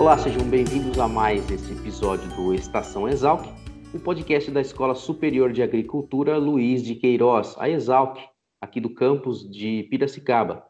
Olá, 0.00 0.16
sejam 0.16 0.48
bem-vindos 0.48 0.98
a 0.98 1.06
mais 1.06 1.50
esse 1.50 1.74
episódio 1.74 2.26
do 2.34 2.54
Estação 2.54 3.06
Exalc, 3.06 3.44
o 3.92 4.00
podcast 4.00 4.50
da 4.50 4.62
Escola 4.62 4.94
Superior 4.94 5.52
de 5.52 5.62
Agricultura 5.62 6.38
Luiz 6.38 6.82
de 6.82 6.94
Queiroz, 6.94 7.54
a 7.58 7.68
Exalc, 7.68 8.16
aqui 8.62 8.80
do 8.80 8.94
campus 8.94 9.46
de 9.50 9.86
Piracicaba. 9.90 10.64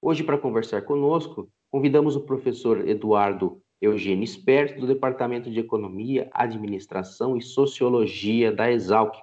Hoje, 0.00 0.24
para 0.24 0.38
conversar 0.38 0.80
conosco, 0.86 1.50
convidamos 1.70 2.16
o 2.16 2.22
professor 2.22 2.88
Eduardo 2.88 3.60
Eugênio 3.82 4.26
Spert, 4.26 4.80
do 4.80 4.86
Departamento 4.86 5.50
de 5.50 5.60
Economia, 5.60 6.30
Administração 6.32 7.36
e 7.36 7.42
Sociologia 7.42 8.50
da 8.50 8.72
Exalc. 8.72 9.14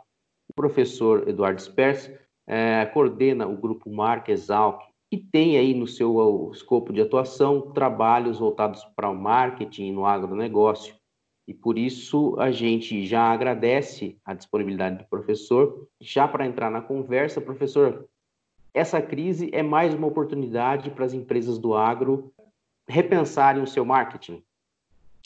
O 0.48 0.53
professor 0.55 1.27
Eduardo 1.27 1.59
Spert 1.59 2.12
é, 2.45 2.85
coordena 2.85 3.48
o 3.48 3.57
grupo 3.57 3.89
Marca 3.89 4.31
Exalc, 4.31 4.84
que 5.09 5.17
tem 5.17 5.57
aí 5.57 5.73
no 5.73 5.88
seu 5.88 6.52
escopo 6.53 6.91
de 6.91 7.01
atuação 7.01 7.71
trabalhos 7.71 8.40
voltados 8.40 8.84
para 8.95 9.09
o 9.09 9.15
marketing 9.15 9.91
no 9.91 10.05
agronegócio. 10.05 10.95
E 11.48 11.54
por 11.54 11.77
isso 11.77 12.35
a 12.37 12.51
gente 12.51 13.05
já 13.05 13.32
agradece 13.32 14.17
a 14.26 14.34
disponibilidade 14.34 14.98
do 14.98 15.05
professor. 15.05 15.87
Já 16.01 16.27
para 16.27 16.45
entrar 16.45 16.70
na 16.70 16.82
conversa, 16.82 17.40
professor, 17.40 18.05
essa 18.73 19.01
crise 19.01 19.49
é 19.54 19.63
mais 19.63 19.93
uma 19.93 20.07
oportunidade 20.07 20.91
para 20.91 21.05
as 21.05 21.13
empresas 21.13 21.57
do 21.57 21.73
agro 21.73 22.34
repensarem 22.85 23.63
o 23.63 23.67
seu 23.67 23.85
marketing? 23.85 24.43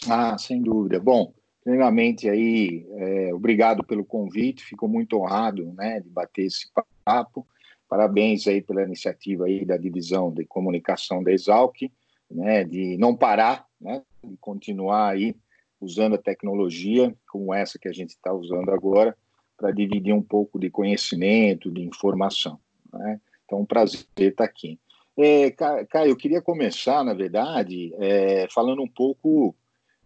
Ah, 0.08 0.38
sem 0.38 0.62
dúvida. 0.62 1.00
Bom, 1.00 1.34
primeiramente 1.64 2.30
aí, 2.30 2.86
é, 2.92 3.34
obrigado 3.34 3.84
pelo 3.84 4.06
convite, 4.06 4.64
fico 4.64 4.88
muito 4.88 5.18
honrado 5.18 5.74
né, 5.74 6.00
de 6.00 6.10
bater 6.10 6.46
esse 6.46 6.72
papo. 7.04 7.48
Parabéns 7.92 8.48
aí 8.48 8.62
pela 8.62 8.84
iniciativa 8.84 9.48
aí 9.48 9.66
da 9.66 9.76
divisão 9.76 10.32
de 10.32 10.46
comunicação 10.46 11.22
da 11.22 11.30
Exalc, 11.30 11.92
né, 12.30 12.64
de 12.64 12.96
não 12.96 13.14
parar, 13.14 13.68
né, 13.82 14.02
de 14.24 14.38
continuar 14.38 15.10
aí 15.10 15.36
usando 15.82 16.16
a 16.16 16.18
tecnologia 16.18 17.14
como 17.30 17.54
essa 17.54 17.78
que 17.78 17.90
a 17.90 17.92
gente 17.92 18.12
está 18.12 18.32
usando 18.32 18.72
agora 18.72 19.14
para 19.58 19.72
dividir 19.72 20.14
um 20.14 20.22
pouco 20.22 20.58
de 20.58 20.70
conhecimento, 20.70 21.70
de 21.70 21.82
informação. 21.82 22.58
Né? 22.94 23.20
Então, 23.44 23.60
um 23.60 23.66
prazer 23.66 24.06
estar 24.18 24.46
aqui. 24.46 24.80
É, 25.18 25.52
Caio, 25.52 26.12
eu 26.12 26.16
queria 26.16 26.42
começar, 26.42 27.04
na 27.04 27.14
verdade, 27.14 27.94
é, 28.00 28.48
falando 28.50 28.82
um 28.82 28.88
pouco 28.88 29.54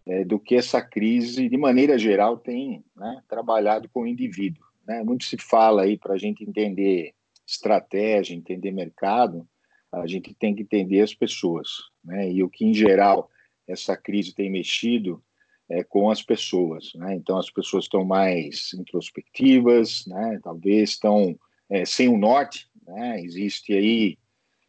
é, 0.08 0.26
do 0.26 0.40
que 0.40 0.56
essa 0.56 0.82
crise, 0.82 1.48
de 1.48 1.56
maneira 1.56 2.00
geral, 2.00 2.36
tem 2.36 2.84
né, 2.96 3.22
trabalhado 3.28 3.88
com 3.90 4.02
o 4.02 4.08
indivíduo. 4.08 4.66
Né? 4.88 5.04
Muito 5.04 5.26
se 5.26 5.38
fala 5.38 5.84
aí 5.84 6.00
para 6.00 6.16
a 6.16 6.18
gente 6.18 6.44
entender 6.44 7.14
estratégia, 7.46 8.36
entender 8.36 8.72
mercado, 8.72 9.48
a 9.92 10.08
gente 10.08 10.34
tem 10.34 10.54
que 10.54 10.64
entender 10.64 11.02
as 11.02 11.14
pessoas, 11.14 11.70
né? 12.04 12.30
E 12.32 12.44
o 12.44 12.50
que 12.50 12.66
em 12.66 12.74
geral 12.74 13.30
essa 13.68 13.96
crise 13.96 14.34
tem 14.34 14.50
mexido 14.50 15.24
é 15.68 15.84
com 15.84 16.12
as 16.12 16.22
pessoas, 16.22 16.94
né? 16.96 17.16
Então 17.16 17.38
as 17.38 17.50
pessoas 17.50 17.86
estão 17.86 18.04
mais 18.06 18.72
introspectivas, 18.74 20.06
né? 20.06 20.40
Talvez 20.44 20.92
estão 20.92 21.38
é, 21.70 21.86
sem 21.86 22.08
o 22.08 22.18
norte, 22.18 22.68
né? 22.86 23.22
Existe 23.22 23.74
aí 23.74 24.18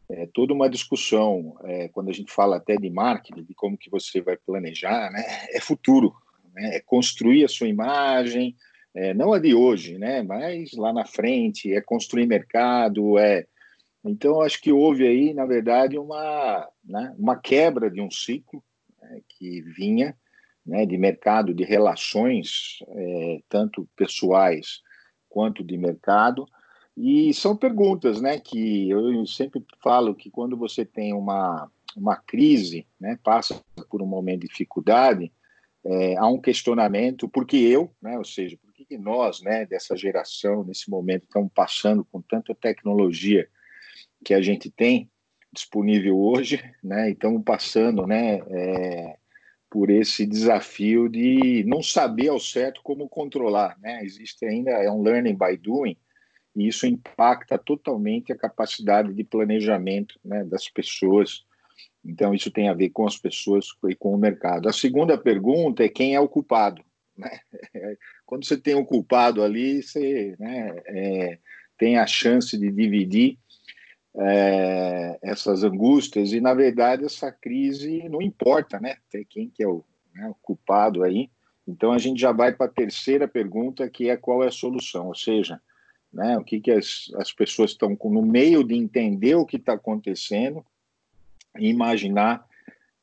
é, 0.09 0.25
toda 0.33 0.53
uma 0.53 0.69
discussão 0.69 1.57
é, 1.63 1.87
quando 1.89 2.09
a 2.09 2.13
gente 2.13 2.31
fala 2.31 2.57
até 2.57 2.77
de 2.77 2.89
marketing, 2.89 3.43
de 3.43 3.53
como 3.53 3.77
que 3.77 3.89
você 3.89 4.21
vai 4.21 4.37
planejar, 4.37 5.11
né? 5.11 5.23
É 5.51 5.59
futuro, 5.59 6.15
né? 6.53 6.77
É 6.77 6.79
construir 6.79 7.43
a 7.43 7.49
sua 7.49 7.67
imagem, 7.67 8.55
é, 8.97 9.13
não 9.13 9.31
a 9.31 9.37
de 9.37 9.53
hoje, 9.53 9.95
né? 9.99 10.23
Mas 10.23 10.71
lá 10.73 10.91
na 10.91 11.05
frente 11.05 11.71
é 11.71 11.79
construir 11.79 12.25
mercado, 12.25 13.19
é. 13.19 13.45
Então 14.03 14.41
acho 14.41 14.59
que 14.59 14.71
houve 14.71 15.05
aí, 15.05 15.35
na 15.35 15.45
verdade, 15.45 15.99
uma 15.99 16.67
né, 16.83 17.13
uma 17.15 17.35
quebra 17.35 17.91
de 17.91 18.01
um 18.01 18.09
ciclo 18.09 18.63
né, 18.99 19.21
que 19.29 19.61
vinha 19.61 20.17
né, 20.65 20.83
de 20.83 20.97
mercado, 20.97 21.53
de 21.53 21.63
relações, 21.63 22.79
é, 22.87 23.39
tanto 23.47 23.87
pessoais 23.95 24.81
quanto 25.29 25.63
de 25.63 25.77
mercado. 25.77 26.47
E 26.95 27.31
são 27.35 27.55
perguntas, 27.55 28.19
né, 28.19 28.39
que 28.39 28.89
eu 28.89 29.27
sempre 29.27 29.63
falo 29.83 30.15
que 30.15 30.31
quando 30.31 30.57
você 30.57 30.83
tem 30.83 31.13
uma 31.13 31.69
uma 31.95 32.15
crise, 32.15 32.85
né, 32.99 33.17
passa 33.23 33.59
por 33.89 34.01
um 34.01 34.07
momento 34.07 34.41
de 34.41 34.47
dificuldade, 34.47 35.31
é, 35.83 36.15
há 36.17 36.27
um 36.27 36.39
questionamento, 36.39 37.27
porque 37.27 37.57
eu, 37.57 37.91
né, 38.01 38.17
ou 38.17 38.25
seja, 38.25 38.57
que 38.87 38.97
nós, 38.97 39.41
né, 39.41 39.65
dessa 39.65 39.95
geração, 39.95 40.63
nesse 40.63 40.89
momento, 40.89 41.23
estamos 41.23 41.51
passando 41.53 42.05
com 42.05 42.21
tanta 42.21 42.55
tecnologia 42.55 43.47
que 44.23 44.33
a 44.33 44.41
gente 44.41 44.69
tem 44.69 45.09
disponível 45.51 46.17
hoje, 46.17 46.63
né, 46.83 47.09
e 47.09 47.13
estamos 47.13 47.43
passando, 47.43 48.05
né, 48.05 48.39
é, 48.49 49.17
por 49.69 49.89
esse 49.89 50.25
desafio 50.25 51.09
de 51.09 51.63
não 51.65 51.83
saber 51.83 52.29
ao 52.29 52.39
certo 52.39 52.81
como 52.81 53.09
controlar, 53.09 53.77
né, 53.79 54.03
existe 54.03 54.45
ainda, 54.45 54.71
é 54.71 54.89
um 54.89 55.01
learning 55.01 55.35
by 55.35 55.57
doing, 55.57 55.97
e 56.55 56.67
isso 56.67 56.85
impacta 56.85 57.57
totalmente 57.57 58.31
a 58.31 58.37
capacidade 58.37 59.13
de 59.13 59.23
planejamento, 59.23 60.19
né, 60.23 60.43
das 60.43 60.69
pessoas, 60.69 61.45
então, 62.07 62.33
isso 62.33 62.49
tem 62.49 62.69
a 62.69 62.73
ver 62.73 62.89
com 62.89 63.05
as 63.05 63.17
pessoas 63.17 63.65
e 63.89 63.93
com 63.93 64.13
o 64.13 64.17
mercado. 64.17 64.69
A 64.69 64.73
segunda 64.73 65.17
pergunta 65.17 65.83
é 65.83 65.89
quem 65.89 66.15
é 66.15 66.19
o 66.19 66.29
culpado. 66.29 66.81
Né? 67.17 67.39
Quando 68.25 68.45
você 68.45 68.57
tem 68.57 68.75
um 68.75 68.85
culpado 68.85 69.43
ali, 69.43 69.81
você 69.81 70.35
né, 70.39 70.75
é, 70.85 71.39
tem 71.77 71.97
a 71.97 72.05
chance 72.05 72.57
de 72.57 72.71
dividir 72.71 73.37
é, 74.19 75.19
essas 75.21 75.63
angústias 75.63 76.33
e, 76.33 76.41
na 76.41 76.53
verdade, 76.53 77.05
essa 77.05 77.31
crise 77.31 78.07
não 78.09 78.21
importa, 78.21 78.79
né? 78.79 78.95
Quem 79.29 79.49
que 79.49 79.63
é 79.63 79.67
o, 79.67 79.83
né, 80.13 80.27
o 80.27 80.35
culpado 80.35 81.03
aí. 81.03 81.29
Então, 81.67 81.91
a 81.91 81.97
gente 81.97 82.19
já 82.19 82.31
vai 82.31 82.53
para 82.53 82.65
a 82.65 82.73
terceira 82.73 83.27
pergunta, 83.27 83.89
que 83.89 84.09
é 84.09 84.17
qual 84.17 84.43
é 84.43 84.47
a 84.47 84.51
solução, 84.51 85.07
ou 85.07 85.15
seja, 85.15 85.61
né, 86.11 86.37
o 86.37 86.43
que, 86.43 86.61
que 86.61 86.71
as, 86.71 87.11
as 87.15 87.31
pessoas 87.31 87.71
estão 87.71 87.89
no 87.89 88.21
meio 88.21 88.63
de 88.63 88.73
entender 88.73 89.35
o 89.35 89.45
que 89.45 89.57
está 89.57 89.73
acontecendo 89.73 90.65
e 91.59 91.67
imaginar 91.67 92.47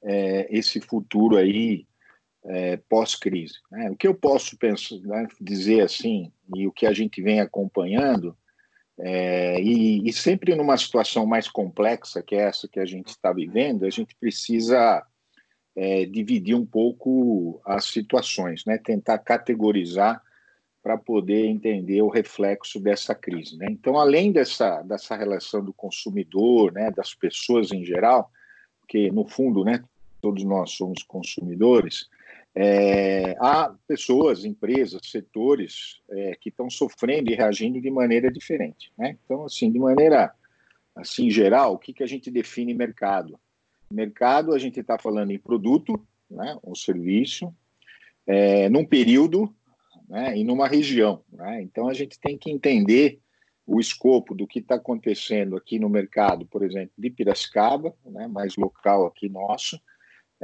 é, 0.02 0.48
esse 0.50 0.80
futuro 0.80 1.36
aí 1.36 1.86
é, 2.46 2.76
pós-crise. 2.88 3.54
Né? 3.70 3.90
O 3.90 3.96
que 3.96 4.06
eu 4.06 4.14
posso 4.14 4.56
né, 5.02 5.26
dizer 5.40 5.82
assim, 5.82 6.32
e 6.54 6.66
o 6.66 6.72
que 6.72 6.86
a 6.86 6.92
gente 6.92 7.22
vem 7.22 7.40
acompanhando, 7.40 8.36
é, 8.98 9.60
e, 9.60 10.08
e, 10.08 10.12
sempre 10.12 10.54
numa 10.54 10.76
situação 10.76 11.26
mais 11.26 11.48
complexa 11.48 12.22
que 12.22 12.36
essa 12.36 12.68
que 12.68 12.78
a 12.78 12.84
gente 12.84 13.08
está 13.08 13.32
vivendo, 13.32 13.84
a 13.84 13.90
gente 13.90 14.14
precisa 14.14 15.04
é, 15.74 16.04
dividir 16.04 16.54
um 16.54 16.64
pouco 16.64 17.60
as 17.64 17.86
situações, 17.86 18.64
né? 18.64 18.78
tentar 18.78 19.18
categorizar 19.18 20.22
para 20.80 20.98
poder 20.98 21.46
entender 21.46 22.02
o 22.02 22.10
reflexo 22.10 22.78
dessa 22.78 23.14
crise. 23.14 23.56
Né? 23.56 23.66
Então, 23.70 23.98
além 23.98 24.30
dessa, 24.30 24.82
dessa 24.82 25.16
relação 25.16 25.64
do 25.64 25.72
consumidor, 25.72 26.72
né, 26.72 26.90
das 26.90 27.14
pessoas 27.14 27.72
em 27.72 27.84
geral, 27.84 28.30
que 28.86 29.10
no 29.10 29.26
fundo, 29.26 29.64
né, 29.64 29.82
todos 30.20 30.44
nós 30.44 30.72
somos 30.72 31.02
consumidores, 31.02 32.06
é, 32.54 33.36
há 33.40 33.74
pessoas, 33.86 34.44
empresas, 34.44 35.00
setores 35.10 36.00
é, 36.08 36.36
que 36.40 36.50
estão 36.50 36.70
sofrendo 36.70 37.30
e 37.30 37.34
reagindo 37.34 37.80
de 37.80 37.90
maneira 37.90 38.30
diferente. 38.30 38.92
Né? 38.96 39.18
Então, 39.24 39.44
assim, 39.44 39.70
de 39.72 39.78
maneira 39.78 40.32
assim 40.94 41.28
geral, 41.28 41.74
o 41.74 41.78
que, 41.78 41.92
que 41.92 42.04
a 42.04 42.06
gente 42.06 42.30
define 42.30 42.72
mercado? 42.72 43.38
Mercado, 43.90 44.54
a 44.54 44.58
gente 44.58 44.78
está 44.78 44.96
falando 44.96 45.32
em 45.32 45.38
produto, 45.38 46.00
né, 46.30 46.56
um 46.64 46.74
serviço, 46.74 47.52
é, 48.26 48.68
num 48.68 48.84
período 48.84 49.52
né, 50.08 50.38
e 50.38 50.44
numa 50.44 50.68
região. 50.68 51.22
Né? 51.32 51.62
Então, 51.62 51.88
a 51.88 51.94
gente 51.94 52.18
tem 52.20 52.38
que 52.38 52.50
entender 52.50 53.18
o 53.66 53.80
escopo 53.80 54.34
do 54.34 54.46
que 54.46 54.60
está 54.60 54.76
acontecendo 54.76 55.56
aqui 55.56 55.78
no 55.78 55.88
mercado, 55.88 56.46
por 56.46 56.62
exemplo, 56.62 56.92
de 56.96 57.10
Piracicaba, 57.10 57.94
né, 58.04 58.28
mais 58.28 58.56
local 58.56 59.06
aqui 59.06 59.28
nosso, 59.28 59.80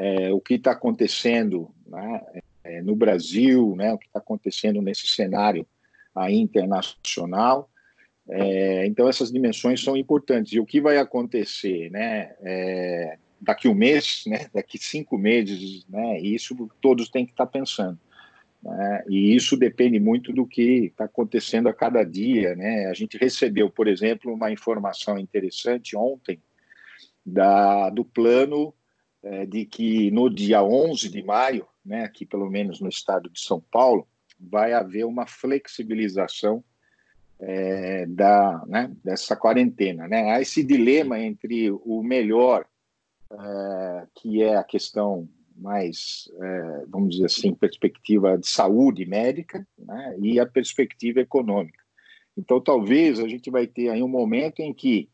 é, 0.01 0.33
o 0.33 0.41
que 0.41 0.55
está 0.55 0.73
acontecendo 0.73 1.71
né, 1.87 2.23
é, 2.65 2.81
no 2.81 2.97
Brasil, 2.97 3.75
né, 3.77 3.93
o 3.93 3.99
que 3.99 4.07
está 4.07 4.19
acontecendo 4.19 4.81
nesse 4.81 5.07
cenário 5.07 5.67
aí 6.15 6.37
internacional. 6.37 7.71
É, 8.27 8.87
então, 8.87 9.09
essas 9.09 9.31
dimensões 9.31 9.83
são 9.83 9.95
importantes. 9.95 10.55
E 10.55 10.61
o 10.61 10.65
que 10.65 10.81
vai 10.81 10.97
acontecer? 10.97 11.91
Né, 11.91 12.35
é, 12.41 13.19
daqui 13.39 13.69
um 13.69 13.75
mês, 13.75 14.23
né, 14.27 14.47
daqui 14.55 14.79
cinco 14.79 15.19
meses, 15.19 15.85
né, 15.87 16.19
isso 16.19 16.57
todos 16.81 17.11
têm 17.11 17.27
que 17.27 17.33
estar 17.33 17.47
pensando. 17.47 17.99
Né, 18.63 19.05
e 19.07 19.35
isso 19.35 19.55
depende 19.55 20.01
muito 20.01 20.33
do 20.33 20.47
que 20.47 20.87
está 20.87 21.05
acontecendo 21.05 21.69
a 21.69 21.75
cada 21.75 22.03
dia. 22.05 22.57
Né? 22.57 22.87
A 22.87 22.95
gente 22.95 23.19
recebeu, 23.19 23.69
por 23.69 23.87
exemplo, 23.87 24.33
uma 24.33 24.51
informação 24.51 25.19
interessante 25.19 25.95
ontem 25.95 26.41
da, 27.25 27.91
do 27.91 28.03
plano 28.03 28.73
é, 29.23 29.47
de 29.47 29.65
que 29.65 30.11
no 30.11 30.29
dia 30.31 30.63
11 30.63 31.09
de 31.09 31.23
maio, 31.23 31.67
né, 31.85 32.05
aqui 32.05 32.25
pelo 32.25 32.49
menos 32.51 32.81
no 32.81 32.89
estado 32.89 33.29
de 33.31 33.41
São 33.41 33.61
Paulo, 33.71 34.07
vai 34.39 34.73
haver 34.73 35.05
uma 35.05 35.27
flexibilização 35.27 36.65
é, 37.39 38.07
da, 38.07 38.65
né, 38.67 38.91
dessa 39.05 39.37
quarentena. 39.37 40.07
Né? 40.09 40.33
Há 40.33 40.41
esse 40.41 40.63
dilema 40.63 41.19
entre 41.19 41.71
o 41.71 42.03
melhor, 42.03 42.67
é, 43.33 44.07
que 44.15 44.43
é 44.43 44.57
a 44.57 44.65
questão 44.65 45.29
mais, 45.57 46.31
é, 46.41 46.85
vamos 46.89 47.11
dizer 47.11 47.27
assim, 47.27 47.55
perspectiva 47.55 48.39
de 48.39 48.49
saúde 48.49 49.05
médica, 49.05 49.67
né, 49.79 50.17
e 50.21 50.41
a 50.41 50.47
perspectiva 50.47 51.21
econômica. 51.21 51.79
Então, 52.37 52.61
talvez 52.61 53.21
a 53.21 53.29
gente 53.29 53.51
vai 53.51 53.67
ter 53.67 53.91
aí 53.91 54.03
um 54.03 54.09
momento 54.09 54.61
em 54.61 54.73
que 54.73 55.10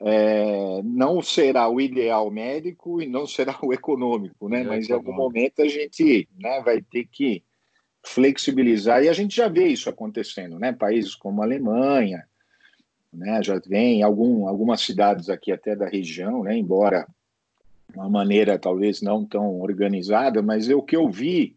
é, 0.00 0.82
não 0.84 1.22
será 1.22 1.68
o 1.68 1.80
ideal 1.80 2.30
médico 2.30 3.00
e 3.00 3.06
não 3.06 3.26
será 3.26 3.56
o 3.62 3.72
econômico, 3.72 4.48
né? 4.48 4.60
É 4.60 4.64
Mas 4.64 4.88
em 4.88 4.92
algum 4.92 5.12
momento 5.12 5.62
a 5.62 5.68
gente 5.68 6.28
né, 6.38 6.60
vai 6.60 6.82
ter 6.82 7.06
que 7.06 7.42
flexibilizar 8.04 9.02
e 9.02 9.08
a 9.08 9.12
gente 9.12 9.34
já 9.34 9.48
vê 9.48 9.66
isso 9.66 9.88
acontecendo, 9.88 10.58
né? 10.58 10.72
Países 10.72 11.14
como 11.14 11.42
a 11.42 11.44
Alemanha, 11.44 12.26
né? 13.12 13.42
Já 13.42 13.58
vem 13.58 14.02
algum, 14.02 14.46
algumas 14.46 14.80
cidades 14.80 15.28
aqui 15.28 15.50
até 15.50 15.74
da 15.74 15.88
região, 15.88 16.44
né? 16.44 16.56
Embora 16.56 17.06
uma 17.94 18.08
maneira 18.08 18.58
talvez 18.58 19.00
não 19.00 19.24
tão 19.24 19.60
organizada, 19.60 20.42
mas 20.42 20.68
o 20.68 20.82
que 20.82 20.96
eu 20.96 21.08
vi 21.08 21.56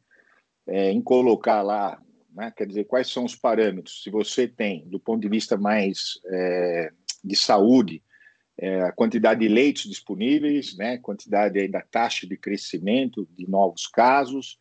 é, 0.65 0.91
em 0.91 1.01
colocar 1.01 1.61
lá, 1.61 2.01
né? 2.33 2.53
Quer 2.55 2.67
dizer, 2.67 2.85
quais 2.85 3.11
são 3.11 3.25
os 3.25 3.35
parâmetros? 3.35 4.01
Se 4.01 4.09
você 4.09 4.47
tem, 4.47 4.87
do 4.87 4.99
ponto 4.99 5.21
de 5.21 5.27
vista 5.27 5.57
mais 5.57 6.19
é, 6.25 6.91
de 7.23 7.35
saúde, 7.35 8.01
é, 8.61 8.81
a 8.81 8.91
quantidade 8.91 9.39
de 9.39 9.47
leitos 9.47 9.83
disponíveis, 9.83 10.75
né, 10.75 10.97
quantidade 10.97 11.65
da 11.69 11.81
taxa 11.81 12.27
de 12.27 12.35
crescimento 12.35 13.25
de 13.37 13.49
novos 13.49 13.87
casos, 13.87 14.57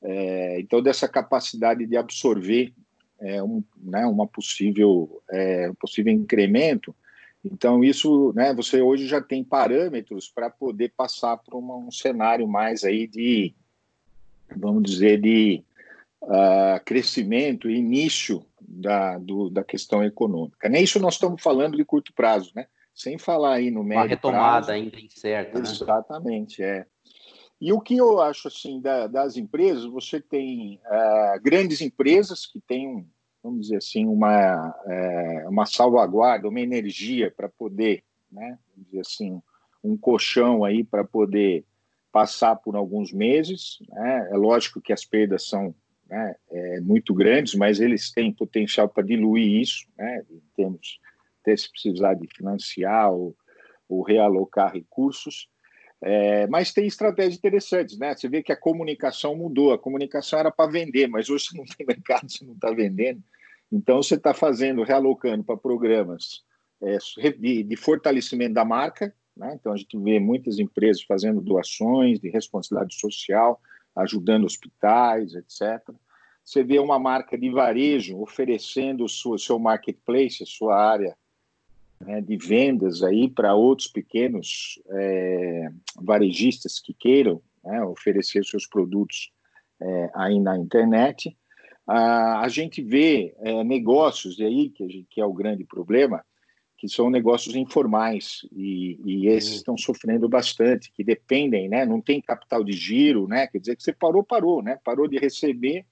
é, 0.00 0.60
então 0.60 0.80
dessa 0.80 1.08
capacidade 1.08 1.84
de 1.84 1.96
absorver 1.96 2.72
é, 3.18 3.42
um, 3.42 3.62
né, 3.76 4.06
uma 4.06 4.28
possível, 4.28 5.20
é, 5.30 5.68
um 5.68 5.74
possível 5.74 6.12
incremento. 6.12 6.94
Então 7.44 7.82
isso, 7.82 8.32
né, 8.34 8.54
você 8.54 8.80
hoje 8.80 9.08
já 9.08 9.20
tem 9.20 9.42
parâmetros 9.42 10.28
para 10.28 10.48
poder 10.48 10.92
passar 10.96 11.36
para 11.36 11.56
um 11.56 11.90
cenário 11.90 12.46
mais 12.46 12.84
aí 12.84 13.08
de, 13.08 13.52
vamos 14.56 14.84
dizer, 14.84 15.20
de 15.20 15.64
uh, 16.22 16.84
crescimento, 16.84 17.68
início 17.68 18.44
da, 18.60 19.18
do, 19.18 19.50
da 19.50 19.64
questão 19.64 20.04
econômica. 20.04 20.68
Nem 20.68 20.84
isso 20.84 21.00
nós 21.00 21.14
estamos 21.14 21.42
falando 21.42 21.76
de 21.76 21.84
curto 21.84 22.12
prazo, 22.12 22.52
né? 22.54 22.66
Sem 22.94 23.18
falar 23.18 23.54
aí 23.54 23.70
no 23.70 23.82
médio 23.82 24.02
Uma 24.02 24.08
retomada 24.08 24.66
prazo. 24.66 24.70
ainda 24.72 25.00
incerta, 25.00 25.58
né? 25.58 25.64
Exatamente, 25.68 26.62
é. 26.62 26.86
E 27.60 27.72
o 27.72 27.80
que 27.80 27.96
eu 27.96 28.20
acho 28.20 28.48
assim 28.48 28.80
da, 28.80 29.06
das 29.06 29.36
empresas, 29.36 29.84
você 29.84 30.20
tem 30.20 30.80
uh, 30.84 31.40
grandes 31.42 31.80
empresas 31.80 32.44
que 32.44 32.60
têm, 32.60 32.88
um, 32.88 33.06
vamos 33.42 33.62
dizer 33.62 33.76
assim, 33.76 34.06
uma, 34.06 34.68
uh, 34.84 35.48
uma 35.48 35.64
salvaguarda, 35.64 36.48
uma 36.48 36.60
energia 36.60 37.30
para 37.30 37.48
poder, 37.48 38.02
né, 38.30 38.58
vamos 38.74 38.86
dizer 38.86 39.00
assim, 39.00 39.40
um 39.82 39.96
colchão 39.96 40.64
aí 40.64 40.82
para 40.82 41.04
poder 41.04 41.64
passar 42.10 42.56
por 42.56 42.76
alguns 42.76 43.12
meses. 43.12 43.78
Né? 43.88 44.28
É 44.32 44.36
lógico 44.36 44.80
que 44.80 44.92
as 44.92 45.04
perdas 45.04 45.46
são 45.48 45.74
né, 46.08 46.34
é, 46.50 46.80
muito 46.80 47.14
grandes, 47.14 47.54
mas 47.54 47.80
eles 47.80 48.12
têm 48.12 48.32
potencial 48.32 48.88
para 48.88 49.02
diluir 49.02 49.60
isso, 49.60 49.86
né, 49.96 50.24
em 50.30 50.42
termos 50.54 50.98
até 51.42 51.56
se 51.56 51.70
precisar 51.70 52.14
de 52.14 52.26
financiar 52.28 53.12
ou, 53.12 53.36
ou 53.88 54.02
realocar 54.02 54.72
recursos. 54.72 55.48
É, 56.00 56.46
mas 56.48 56.72
tem 56.72 56.86
estratégias 56.86 57.36
interessantes, 57.36 57.96
né? 57.98 58.14
Você 58.14 58.28
vê 58.28 58.42
que 58.42 58.50
a 58.50 58.56
comunicação 58.56 59.36
mudou. 59.36 59.72
A 59.72 59.78
comunicação 59.78 60.38
era 60.38 60.50
para 60.50 60.70
vender, 60.70 61.06
mas 61.06 61.28
hoje 61.28 61.46
você 61.46 61.56
não 61.56 61.64
tem 61.64 61.86
mercado, 61.86 62.30
você 62.30 62.44
não 62.44 62.54
está 62.54 62.72
vendendo. 62.72 63.22
Então 63.70 64.02
você 64.02 64.16
está 64.16 64.34
fazendo, 64.34 64.82
realocando 64.82 65.44
para 65.44 65.56
programas 65.56 66.42
é, 66.82 66.98
de, 67.38 67.62
de, 67.62 67.76
fortalecimento 67.76 68.54
da 68.54 68.64
marca. 68.64 69.14
Né? 69.36 69.56
Então 69.58 69.72
a 69.72 69.76
gente 69.76 69.96
vê 69.98 70.18
muitas 70.18 70.58
empresas 70.58 71.02
fazendo 71.02 71.40
doações 71.40 72.18
de 72.18 72.28
responsabilidade 72.28 72.98
social, 72.98 73.60
ajudando 73.94 74.44
hospitais, 74.44 75.34
etc. 75.34 75.80
Você 76.44 76.64
vê 76.64 76.80
uma 76.80 76.98
marca 76.98 77.38
de 77.38 77.48
varejo 77.48 78.20
oferecendo 78.20 79.04
o 79.04 79.08
seu, 79.08 79.38
seu 79.38 79.58
marketplace, 79.58 80.42
a 80.42 80.46
sua 80.46 80.76
área 80.76 81.16
né, 82.04 82.20
de 82.20 82.36
vendas 82.36 83.02
aí 83.02 83.28
para 83.28 83.54
outros 83.54 83.88
pequenos 83.88 84.80
é, 84.90 85.68
varejistas 85.96 86.78
que 86.80 86.92
queiram 86.92 87.40
né, 87.64 87.82
oferecer 87.84 88.44
seus 88.44 88.66
produtos 88.66 89.30
é, 89.80 90.10
aí 90.14 90.40
na 90.40 90.56
internet. 90.56 91.36
Ah, 91.86 92.40
a 92.40 92.48
gente 92.48 92.82
vê 92.82 93.34
é, 93.40 93.64
negócios 93.64 94.40
aí, 94.40 94.70
que, 94.70 95.06
que, 95.10 95.20
é 95.20 95.24
o 95.24 95.32
grande 95.32 95.64
problema, 95.64 96.24
que 96.76 96.88
são 96.88 97.10
negócios 97.10 97.54
informais 97.54 98.40
e, 98.52 99.00
e 99.04 99.28
esses 99.28 99.54
estão 99.54 99.76
sofrendo 99.76 100.28
bastante, 100.28 100.92
que 100.92 101.04
dependem, 101.04 101.68
né, 101.68 101.84
não 101.84 102.00
tem 102.00 102.20
capital 102.20 102.64
de 102.64 102.72
giro, 102.72 103.28
né, 103.28 103.46
quer 103.46 103.58
dizer 103.58 103.76
que 103.76 103.82
você 103.82 103.92
parou, 103.92 104.24
parou, 104.24 104.62
né, 104.62 104.78
parou 104.84 105.06
de 105.06 105.18
receber, 105.18 105.84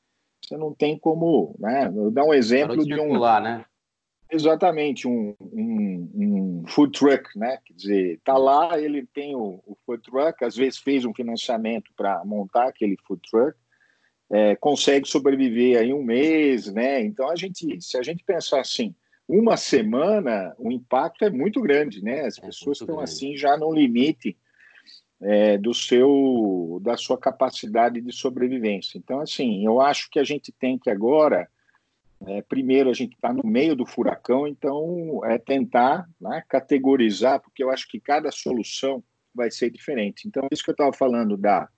você 0.44 0.56
não 0.56 0.74
tem 0.74 0.98
como, 0.98 1.54
né, 1.58 1.88
vou 1.88 2.10
dar 2.10 2.24
um 2.24 2.34
exemplo 2.34 2.76
de, 2.84 2.94
de 2.94 3.00
um... 3.00 3.20
né? 3.20 3.64
Exatamente, 4.32 5.08
um, 5.08 5.34
um, 5.40 6.10
um, 6.14 6.62
food 6.68 6.96
truck, 6.96 7.36
né? 7.36 7.58
Quer 7.64 7.74
dizer, 7.74 8.20
tá 8.22 8.38
lá, 8.38 8.80
ele 8.80 9.04
tem 9.06 9.34
o, 9.34 9.60
o 9.66 9.76
food 9.84 10.02
truck, 10.02 10.44
às 10.44 10.54
vezes 10.54 10.78
fez 10.78 11.04
um 11.04 11.12
financiamento 11.12 11.90
para 11.96 12.24
montar 12.24 12.68
aquele 12.68 12.96
food 13.06 13.20
truck, 13.28 13.58
é, 14.30 14.54
consegue 14.54 15.08
sobreviver 15.08 15.80
aí 15.80 15.92
um 15.92 16.04
mês, 16.04 16.72
né? 16.72 17.02
Então 17.02 17.28
a 17.28 17.34
gente, 17.34 17.80
se 17.82 17.98
a 17.98 18.02
gente 18.02 18.22
pensar 18.22 18.60
assim, 18.60 18.94
uma 19.28 19.56
semana, 19.56 20.54
o 20.58 20.70
impacto 20.70 21.24
é 21.24 21.30
muito 21.30 21.60
grande, 21.60 22.00
né? 22.02 22.20
As 22.20 22.38
é 22.38 22.42
pessoas 22.42 22.80
estão 22.80 22.96
grande. 22.96 23.10
assim 23.10 23.36
já 23.36 23.56
no 23.56 23.72
limite 23.72 24.36
é, 25.20 25.58
do 25.58 25.74
seu, 25.74 26.80
da 26.82 26.96
sua 26.96 27.18
capacidade 27.18 28.00
de 28.00 28.12
sobrevivência. 28.12 28.96
Então 28.96 29.18
assim, 29.18 29.66
eu 29.66 29.80
acho 29.80 30.08
que 30.08 30.20
a 30.20 30.24
gente 30.24 30.52
tem 30.52 30.78
que 30.78 30.88
agora 30.88 31.48
é, 32.26 32.42
primeiro, 32.42 32.90
a 32.90 32.92
gente 32.92 33.14
está 33.14 33.32
no 33.32 33.44
meio 33.44 33.74
do 33.74 33.86
furacão, 33.86 34.46
então 34.46 35.24
é 35.24 35.38
tentar 35.38 36.06
né, 36.20 36.42
categorizar, 36.48 37.40
porque 37.40 37.62
eu 37.62 37.70
acho 37.70 37.88
que 37.88 37.98
cada 37.98 38.30
solução 38.30 39.02
vai 39.34 39.50
ser 39.50 39.70
diferente. 39.70 40.28
Então, 40.28 40.46
isso 40.52 40.62
que 40.62 40.70
eu 40.70 40.74
estava 40.74 40.92
falando 40.92 41.36
da 41.36 41.68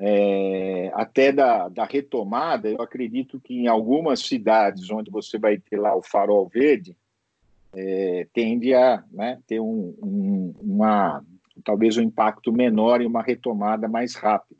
é, 0.00 0.90
até 0.94 1.32
da, 1.32 1.68
da, 1.68 1.84
retomada, 1.84 2.68
eu 2.68 2.80
acredito 2.80 3.40
que 3.40 3.54
em 3.54 3.66
algumas 3.66 4.20
cidades 4.20 4.90
onde 4.90 5.10
você 5.10 5.38
vai 5.38 5.58
ter 5.58 5.76
lá 5.76 5.94
o 5.96 6.02
farol 6.02 6.48
verde, 6.48 6.96
é, 7.74 8.26
tende 8.32 8.74
a 8.74 9.04
né, 9.10 9.40
ter 9.46 9.60
um, 9.60 9.94
um, 10.02 10.54
uma 10.60 11.24
talvez 11.64 11.96
um 11.96 12.02
impacto 12.02 12.52
menor 12.52 13.02
e 13.02 13.06
uma 13.06 13.22
retomada 13.22 13.88
mais 13.88 14.14
rápida 14.14 14.57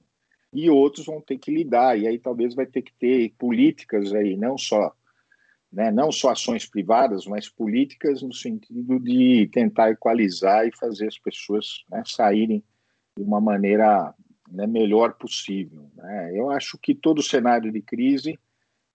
e 0.52 0.70
outros 0.70 1.06
vão 1.06 1.20
ter 1.20 1.38
que 1.38 1.54
lidar, 1.54 1.98
e 1.98 2.06
aí 2.06 2.18
talvez 2.18 2.54
vai 2.54 2.66
ter 2.66 2.82
que 2.82 2.92
ter 2.94 3.34
políticas 3.38 4.14
aí, 4.14 4.36
não 4.36 4.56
só, 4.56 4.94
né, 5.70 5.90
não 5.90 6.10
só 6.10 6.30
ações 6.30 6.66
privadas, 6.66 7.26
mas 7.26 7.48
políticas 7.48 8.22
no 8.22 8.32
sentido 8.32 8.98
de 8.98 9.48
tentar 9.52 9.90
equalizar 9.90 10.66
e 10.66 10.76
fazer 10.76 11.08
as 11.08 11.18
pessoas 11.18 11.84
né, 11.90 12.02
saírem 12.06 12.62
de 13.16 13.22
uma 13.22 13.40
maneira 13.40 14.14
né, 14.50 14.66
melhor 14.66 15.14
possível. 15.14 15.90
Né? 15.94 16.32
Eu 16.34 16.50
acho 16.50 16.78
que 16.78 16.94
todo 16.94 17.22
cenário 17.22 17.70
de 17.70 17.82
crise, 17.82 18.38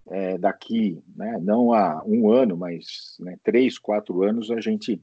é, 0.08 0.38
daqui, 0.38 1.02
né, 1.16 1.38
não 1.42 1.72
há 1.72 2.04
um 2.04 2.32
ano, 2.32 2.58
mas 2.58 3.16
né, 3.20 3.38
três, 3.44 3.78
quatro 3.78 4.24
anos, 4.24 4.50
a 4.50 4.60
gente 4.60 5.00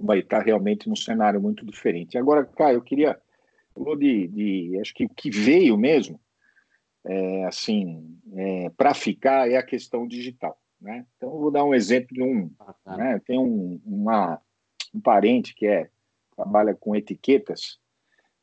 vai 0.00 0.20
estar 0.20 0.40
realmente 0.40 0.88
num 0.88 0.96
cenário 0.96 1.40
muito 1.40 1.66
diferente. 1.66 2.16
Agora, 2.16 2.44
Caio, 2.44 2.76
eu 2.76 2.82
queria 2.82 3.20
falou 3.78 3.96
de, 3.96 4.28
de, 4.28 4.78
acho 4.80 4.92
que 4.92 5.04
o 5.04 5.08
que 5.08 5.30
veio 5.30 5.78
mesmo, 5.78 6.20
é, 7.06 7.44
assim, 7.44 8.18
é, 8.34 8.70
para 8.70 8.92
ficar 8.92 9.48
é 9.48 9.56
a 9.56 9.62
questão 9.62 10.06
digital, 10.06 10.60
né? 10.80 11.06
Então, 11.16 11.30
eu 11.30 11.38
vou 11.38 11.50
dar 11.50 11.64
um 11.64 11.74
exemplo 11.74 12.12
de 12.12 12.22
um, 12.22 12.50
né? 12.84 13.20
Tem 13.24 13.38
um, 13.38 13.80
uma, 13.84 14.40
um 14.92 15.00
parente 15.00 15.54
que 15.54 15.66
é 15.66 15.88
trabalha 16.34 16.74
com 16.74 16.94
etiquetas, 16.94 17.78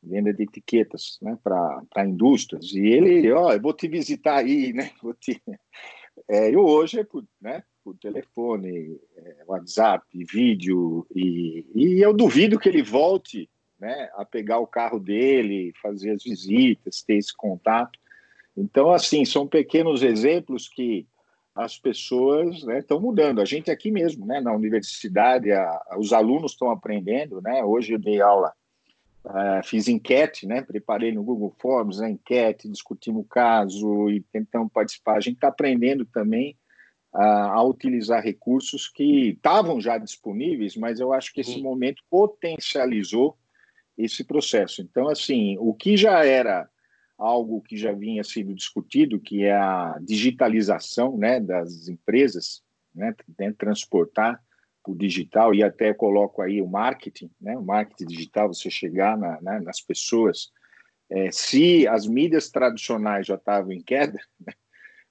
venda 0.02 0.32
de 0.32 0.42
etiquetas, 0.42 1.18
né, 1.22 1.38
para 1.42 2.06
indústrias, 2.06 2.72
e 2.72 2.80
ele, 2.86 3.32
ó, 3.32 3.52
eu 3.52 3.60
vou 3.60 3.72
te 3.72 3.88
visitar 3.88 4.36
aí, 4.36 4.72
né? 4.72 4.90
Vou 5.02 5.14
te... 5.14 5.42
É, 6.28 6.54
eu 6.54 6.60
hoje 6.60 7.00
é 7.00 7.04
por, 7.04 7.24
né, 7.40 7.62
por 7.82 7.96
telefone, 7.96 9.00
é, 9.16 9.44
WhatsApp, 9.46 10.06
vídeo, 10.30 11.06
e, 11.14 11.66
e 11.74 12.00
eu 12.00 12.12
duvido 12.12 12.58
que 12.58 12.68
ele 12.68 12.82
volte 12.82 13.48
né, 13.78 14.10
a 14.14 14.24
pegar 14.24 14.58
o 14.58 14.66
carro 14.66 14.98
dele, 14.98 15.72
fazer 15.82 16.10
as 16.10 16.24
visitas, 16.24 17.02
ter 17.02 17.16
esse 17.16 17.34
contato. 17.34 17.98
Então, 18.56 18.90
assim, 18.90 19.24
são 19.24 19.46
pequenos 19.46 20.02
exemplos 20.02 20.68
que 20.68 21.06
as 21.54 21.78
pessoas 21.78 22.56
estão 22.56 22.98
né, 22.98 23.04
mudando. 23.04 23.40
A 23.40 23.44
gente 23.44 23.70
aqui 23.70 23.90
mesmo, 23.90 24.26
né, 24.26 24.40
na 24.40 24.52
universidade, 24.52 25.52
a, 25.52 25.80
os 25.98 26.12
alunos 26.12 26.52
estão 26.52 26.70
aprendendo. 26.70 27.40
Né? 27.40 27.64
Hoje 27.64 27.94
eu 27.94 27.98
dei 27.98 28.20
aula, 28.20 28.52
uh, 29.24 29.64
fiz 29.64 29.88
enquete, 29.88 30.46
né, 30.46 30.62
preparei 30.62 31.12
no 31.12 31.22
Google 31.22 31.54
Forms 31.58 32.00
a 32.00 32.10
enquete, 32.10 32.68
discutimos 32.68 33.22
o 33.22 33.28
caso 33.28 34.10
e 34.10 34.20
tentamos 34.32 34.70
participar. 34.72 35.16
A 35.16 35.20
gente 35.20 35.36
está 35.36 35.48
aprendendo 35.48 36.04
também 36.04 36.56
a, 37.12 37.54
a 37.54 37.62
utilizar 37.62 38.22
recursos 38.22 38.88
que 38.88 39.30
estavam 39.30 39.80
já 39.80 39.96
disponíveis, 39.96 40.76
mas 40.76 41.00
eu 41.00 41.12
acho 41.12 41.32
que 41.32 41.40
esse 41.40 41.60
momento 41.62 42.02
potencializou 42.10 43.36
esse 43.96 44.24
processo. 44.24 44.82
Então, 44.82 45.08
assim, 45.08 45.56
o 45.58 45.72
que 45.72 45.96
já 45.96 46.24
era 46.24 46.68
algo 47.18 47.62
que 47.62 47.76
já 47.76 47.92
vinha 47.92 48.22
sido 48.22 48.54
discutido, 48.54 49.20
que 49.20 49.44
é 49.44 49.54
a 49.54 49.98
digitalização 50.00 51.16
né, 51.16 51.40
das 51.40 51.88
empresas, 51.88 52.62
né, 52.94 53.14
né 53.38 53.52
transportar 53.52 54.40
o 54.86 54.94
digital, 54.94 55.52
e 55.52 55.64
até 55.64 55.92
coloco 55.92 56.40
aí 56.40 56.62
o 56.62 56.68
marketing, 56.68 57.28
né, 57.40 57.56
o 57.58 57.62
marketing 57.62 58.06
digital, 58.06 58.52
você 58.52 58.70
chegar 58.70 59.18
na, 59.18 59.40
né, 59.40 59.58
nas 59.60 59.80
pessoas. 59.80 60.52
É, 61.10 61.30
se 61.32 61.88
as 61.88 62.06
mídias 62.06 62.50
tradicionais 62.50 63.26
já 63.26 63.34
estavam 63.34 63.72
em 63.72 63.82
queda, 63.82 64.20
né, 64.38 64.52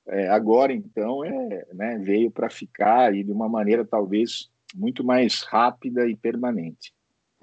é, 0.08 0.30
agora 0.30 0.72
então 0.72 1.26
é, 1.26 1.66
né, 1.74 1.98
veio 1.98 2.32
para 2.32 2.50
ficar 2.50 3.14
e 3.14 3.24
de 3.24 3.32
uma 3.32 3.50
maneira 3.50 3.84
talvez 3.84 4.50
muito 4.74 5.04
mais 5.04 5.42
rápida 5.42 6.08
e 6.08 6.16
permanente. 6.16 6.95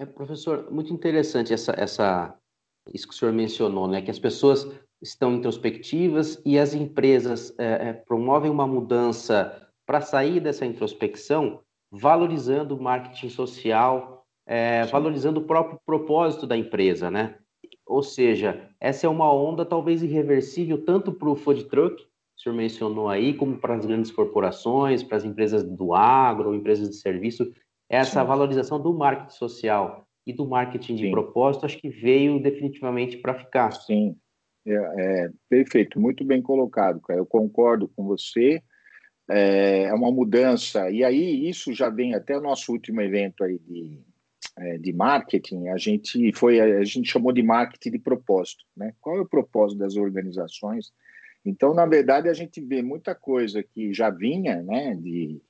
É, 0.03 0.07
professor, 0.07 0.69
muito 0.69 0.93
interessante 0.93 1.55
essa, 1.55 1.73
essa 1.79 2.37
isso 2.93 3.07
que 3.07 3.15
o 3.15 3.17
senhor 3.17 3.33
mencionou, 3.33 3.87
né? 3.87 4.03
Que 4.03 4.11
as 4.11 4.19
pessoas 4.19 4.69
estão 5.01 5.35
introspectivas 5.35 6.43
e 6.45 6.59
as 6.59 6.75
empresas 6.75 7.57
é, 7.57 7.91
é, 7.91 7.93
promovem 7.93 8.51
uma 8.51 8.67
mudança 8.67 9.71
para 9.87 10.01
sair 10.01 10.41
dessa 10.41 10.67
introspecção, 10.67 11.61
valorizando 11.89 12.75
o 12.75 12.83
marketing 12.83 13.29
social, 13.29 14.27
é, 14.45 14.85
valorizando 14.87 15.39
o 15.39 15.45
próprio 15.45 15.79
propósito 15.87 16.49
da 16.49 16.57
empresa, 16.57 17.09
né? 17.09 17.37
Ou 17.87 18.03
seja, 18.03 18.69
essa 18.81 19.07
é 19.07 19.09
uma 19.09 19.33
onda 19.33 19.65
talvez 19.65 20.03
irreversível 20.03 20.85
tanto 20.85 21.13
para 21.13 21.31
o 21.31 21.37
food 21.37 21.65
truck, 21.65 22.03
o 22.03 22.41
senhor 22.43 22.57
mencionou 22.57 23.09
aí, 23.09 23.35
como 23.35 23.57
para 23.57 23.77
as 23.77 23.87
grandes 23.87 24.11
corporações, 24.11 25.01
para 25.05 25.19
as 25.19 25.25
empresas 25.25 25.63
do 25.63 25.95
agro, 25.95 26.57
empresas 26.57 26.91
de 26.91 26.97
serviço, 26.97 27.53
essa 27.93 28.23
Sim. 28.23 28.27
valorização 28.27 28.81
do 28.81 28.95
marketing 28.95 29.37
social 29.37 30.09
e 30.27 30.33
do 30.33 30.49
marketing 30.49 30.95
de 30.95 31.05
Sim. 31.05 31.11
propósito, 31.11 31.67
acho 31.67 31.79
que 31.79 31.91
veio 31.91 32.41
definitivamente 32.41 33.19
para 33.19 33.35
ficar. 33.35 33.71
Sim, 33.73 34.17
é, 34.67 34.73
é, 34.73 35.31
perfeito, 35.47 36.01
muito 36.01 36.25
bem 36.25 36.41
colocado, 36.41 37.01
cara. 37.03 37.21
Eu 37.21 37.27
concordo 37.27 37.87
com 37.89 38.05
você. 38.05 38.63
É, 39.29 39.85
é 39.85 39.95
uma 39.95 40.11
mudança, 40.11 40.91
e 40.91 41.05
aí 41.05 41.49
isso 41.49 41.73
já 41.73 41.89
vem 41.89 42.15
até 42.15 42.37
o 42.37 42.41
nosso 42.41 42.73
último 42.73 43.01
evento 43.01 43.45
aí 43.45 43.59
de, 43.59 44.01
é, 44.59 44.79
de 44.79 44.93
marketing, 44.93 45.69
a 45.69 45.77
gente 45.77 46.33
foi, 46.35 46.61
a 46.61 46.83
gente 46.85 47.11
chamou 47.11 47.33
de 47.33 47.43
marketing 47.43 47.93
de 47.93 47.99
propósito, 48.01 48.65
né? 48.77 48.93
Qual 49.01 49.17
é 49.19 49.21
o 49.21 49.29
propósito 49.29 49.79
das 49.79 49.97
organizações? 49.97 50.93
Então, 51.45 51.73
na 51.73 51.87
verdade, 51.87 52.29
a 52.29 52.33
gente 52.33 52.61
vê 52.61 52.83
muita 52.83 53.15
coisa 53.15 53.63
que 53.63 53.95
já 53.95 54.11
vinha, 54.11 54.61
né, 54.63 54.95
de 54.95 55.41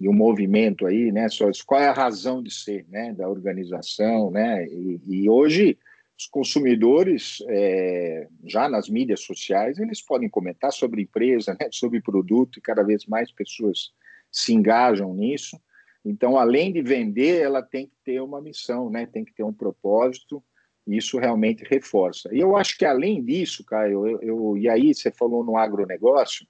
de 0.00 0.08
um 0.08 0.12
movimento 0.12 0.86
aí, 0.86 1.10
né? 1.10 1.26
Qual 1.66 1.80
é 1.80 1.88
a 1.88 1.92
razão 1.92 2.42
de 2.42 2.52
ser, 2.52 2.86
né? 2.88 3.12
Da 3.12 3.28
organização, 3.28 4.30
né? 4.30 4.66
E, 4.66 5.00
e 5.06 5.30
hoje 5.30 5.78
os 6.16 6.26
consumidores, 6.26 7.38
é, 7.48 8.26
já 8.44 8.68
nas 8.68 8.88
mídias 8.88 9.20
sociais, 9.20 9.78
eles 9.78 10.02
podem 10.02 10.28
comentar 10.28 10.72
sobre 10.72 11.02
empresa, 11.02 11.56
né? 11.60 11.68
Sobre 11.72 12.00
produto 12.00 12.58
e 12.58 12.62
cada 12.62 12.82
vez 12.82 13.06
mais 13.06 13.32
pessoas 13.32 13.92
se 14.30 14.52
engajam 14.52 15.12
nisso. 15.14 15.60
Então, 16.04 16.38
além 16.38 16.72
de 16.72 16.80
vender, 16.80 17.42
ela 17.42 17.62
tem 17.62 17.86
que 17.86 17.96
ter 18.04 18.20
uma 18.20 18.40
missão, 18.40 18.88
né? 18.88 19.04
Tem 19.04 19.24
que 19.24 19.34
ter 19.34 19.42
um 19.42 19.52
propósito. 19.52 20.42
E 20.86 20.96
isso 20.96 21.18
realmente 21.18 21.64
reforça. 21.68 22.32
E 22.32 22.38
eu 22.38 22.56
acho 22.56 22.78
que 22.78 22.84
além 22.84 23.22
disso, 23.22 23.62
Caio, 23.64 24.06
eu, 24.06 24.22
eu, 24.22 24.56
e 24.56 24.70
aí 24.70 24.94
você 24.94 25.10
falou 25.10 25.44
no 25.44 25.56
agronegócio, 25.56 26.46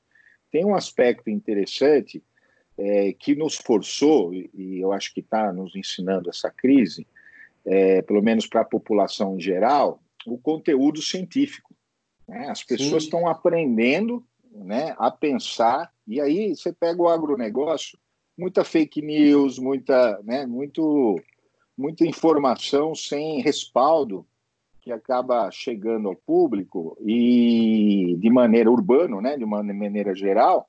tem 0.51 0.65
um 0.65 0.77
aspecto 0.77 1.29
interessante 1.29 2.23
é, 2.79 3.13
que 3.13 3.35
nos 3.35 3.57
forçou, 3.57 4.33
e 4.33 4.79
eu 4.81 4.93
acho 4.93 5.13
que 5.13 5.21
está 5.21 5.53
nos 5.53 5.75
ensinando 5.75 6.31
essa 6.31 6.49
crise, 6.49 7.07
é, 7.67 8.01
pelo 8.03 8.23
menos 8.23 8.47
para 8.47 8.61
a 8.61 8.65
população 8.65 9.37
em 9.37 9.41
geral, 9.41 10.01
o 10.25 10.39
conteúdo 10.39 11.03
científico. 11.03 11.75
Né? 12.27 12.49
As 12.49 12.63
pessoas 12.63 13.03
estão 13.03 13.27
aprendendo 13.27 14.25
né, 14.53 14.95
a 14.97 15.11
pensar, 15.11 15.93
e 16.07 16.21
aí 16.21 16.55
você 16.55 16.73
pega 16.73 17.03
o 17.03 17.09
agronegócio, 17.09 17.99
muita 18.37 18.63
fake 18.63 19.03
news, 19.03 19.59
muita, 19.59 20.21
né, 20.23 20.47
muito, 20.47 21.21
muita 21.77 22.07
informação 22.07 22.95
sem 22.95 23.41
respaldo 23.41 24.25
que 24.81 24.93
acaba 24.93 25.51
chegando 25.51 26.09
ao 26.09 26.15
público 26.15 26.97
e 27.05 28.17
de 28.19 28.31
maneira 28.31 28.71
urbana, 28.71 29.21
né, 29.21 29.37
de 29.37 29.45
uma 29.45 29.63
maneira 29.63 30.15
geral, 30.15 30.69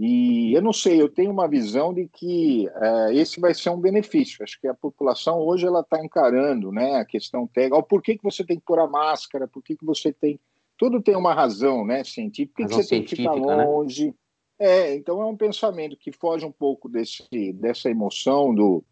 e 0.00 0.54
eu 0.54 0.62
não 0.62 0.72
sei, 0.72 1.02
eu 1.02 1.08
tenho 1.08 1.32
uma 1.32 1.48
visão 1.48 1.92
de 1.92 2.06
que 2.06 2.68
uh, 2.68 3.10
esse 3.12 3.40
vai 3.40 3.52
ser 3.52 3.70
um 3.70 3.80
benefício. 3.80 4.44
Acho 4.44 4.60
que 4.60 4.68
a 4.68 4.74
população 4.74 5.40
hoje 5.40 5.66
ela 5.66 5.80
está 5.80 5.98
encarando, 6.04 6.70
né, 6.70 6.94
a 6.94 7.04
questão 7.04 7.48
técnica. 7.48 7.82
Por 7.82 8.00
que, 8.00 8.16
que 8.16 8.22
você 8.22 8.44
tem 8.44 8.58
que 8.58 8.64
pôr 8.64 8.78
a 8.78 8.86
máscara? 8.86 9.48
Por 9.48 9.60
que, 9.60 9.76
que 9.76 9.84
você 9.84 10.12
tem? 10.12 10.38
Tudo 10.76 11.02
tem 11.02 11.16
uma 11.16 11.34
razão, 11.34 11.84
né, 11.84 12.04
científica. 12.04 12.62
Por 12.62 12.68
que, 12.68 12.76
que 12.76 12.82
você 12.82 12.88
tem 12.88 13.02
que 13.02 13.16
ficar 13.16 13.34
né? 13.34 13.64
longe? 13.64 14.06
Né? 14.06 14.14
É, 14.60 14.94
então 14.94 15.20
é 15.20 15.26
um 15.26 15.36
pensamento 15.36 15.96
que 15.96 16.12
foge 16.12 16.46
um 16.46 16.52
pouco 16.52 16.88
desse, 16.88 17.52
dessa 17.54 17.90
emoção 17.90 18.54
do, 18.54 18.84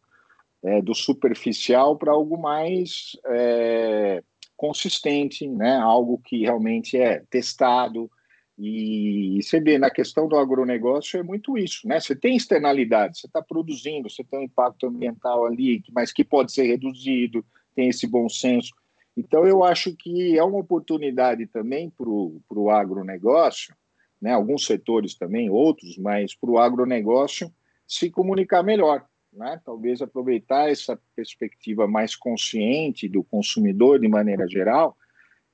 é, 0.65 0.83
do 0.83 0.95
superficial 0.95 1.97
para 1.97 2.11
algo 2.11 2.37
mais 2.37 3.17
é, 3.27 4.25
consistente, 4.57 5.49
né? 5.49 5.77
Algo 5.77 6.21
que 6.25 6.43
realmente 6.43 6.97
é 6.97 7.23
testado 7.31 8.11
e 8.59 9.39
você 9.43 9.61
vê 9.61 9.77
na 9.77 9.91
questão 9.91 10.27
do 10.27 10.37
agronegócio 10.37 11.21
é 11.21 11.23
muito 11.23 11.59
isso, 11.59 11.87
né? 11.87 12.01
Você 12.01 12.17
tem 12.17 12.37
externalidade, 12.37 13.19
você 13.19 13.27
está 13.27 13.43
produzindo, 13.43 14.09
você 14.09 14.25
tem 14.25 14.41
um 14.41 14.45
impacto 14.45 14.87
ambiental 14.87 15.45
ali, 15.45 15.83
mas 15.93 16.11
que 16.11 16.25
pode 16.25 16.53
ser 16.53 16.65
reduzido, 16.65 17.45
tem 17.75 17.91
esse 17.91 18.07
bom 18.07 18.29
senso. 18.29 18.73
Então, 19.15 19.47
eu 19.47 19.63
acho 19.63 19.95
que 19.95 20.39
é 20.39 20.43
uma 20.43 20.59
oportunidade 20.59 21.47
também 21.47 21.91
para 21.91 22.09
o 22.09 22.71
agronegócio, 22.71 23.75
né? 24.21 24.33
alguns 24.33 24.65
setores 24.65 25.15
também, 25.15 25.51
outros, 25.51 25.99
mas 25.99 26.35
para 26.35 26.51
o 26.51 26.59
agronegócio 26.59 27.53
se 27.87 28.11
comunicar 28.11 28.63
melhor. 28.63 29.07
Né? 29.31 29.61
Talvez 29.67 30.01
aproveitar 30.01 30.71
essa 30.71 30.99
perspectiva 31.15 31.87
mais 31.87 32.17
consciente 32.17 33.07
do 33.07 33.23
consumidor 33.23 34.01
de 34.01 34.09
maneira 34.09 34.49
geral 34.49 34.97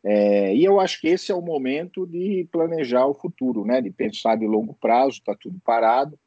é, 0.05 0.55
e 0.55 0.65
eu 0.65 0.81
acho 0.81 1.01
que 1.01 1.09
esse 1.09 1.31
é 1.31 1.35
o 1.35 1.41
momento 1.41 2.07
de 2.07 2.49
planejar 2.51 3.07
o 3.07 3.15
futuro, 3.15 3.65
né? 3.65 3.81
de 3.81 3.91
pensar 3.91 4.37
de 4.37 4.47
longo 4.47 4.75
prazo, 4.75 5.19
está 5.19 5.35
tudo 5.35 5.61
parado. 5.65 6.19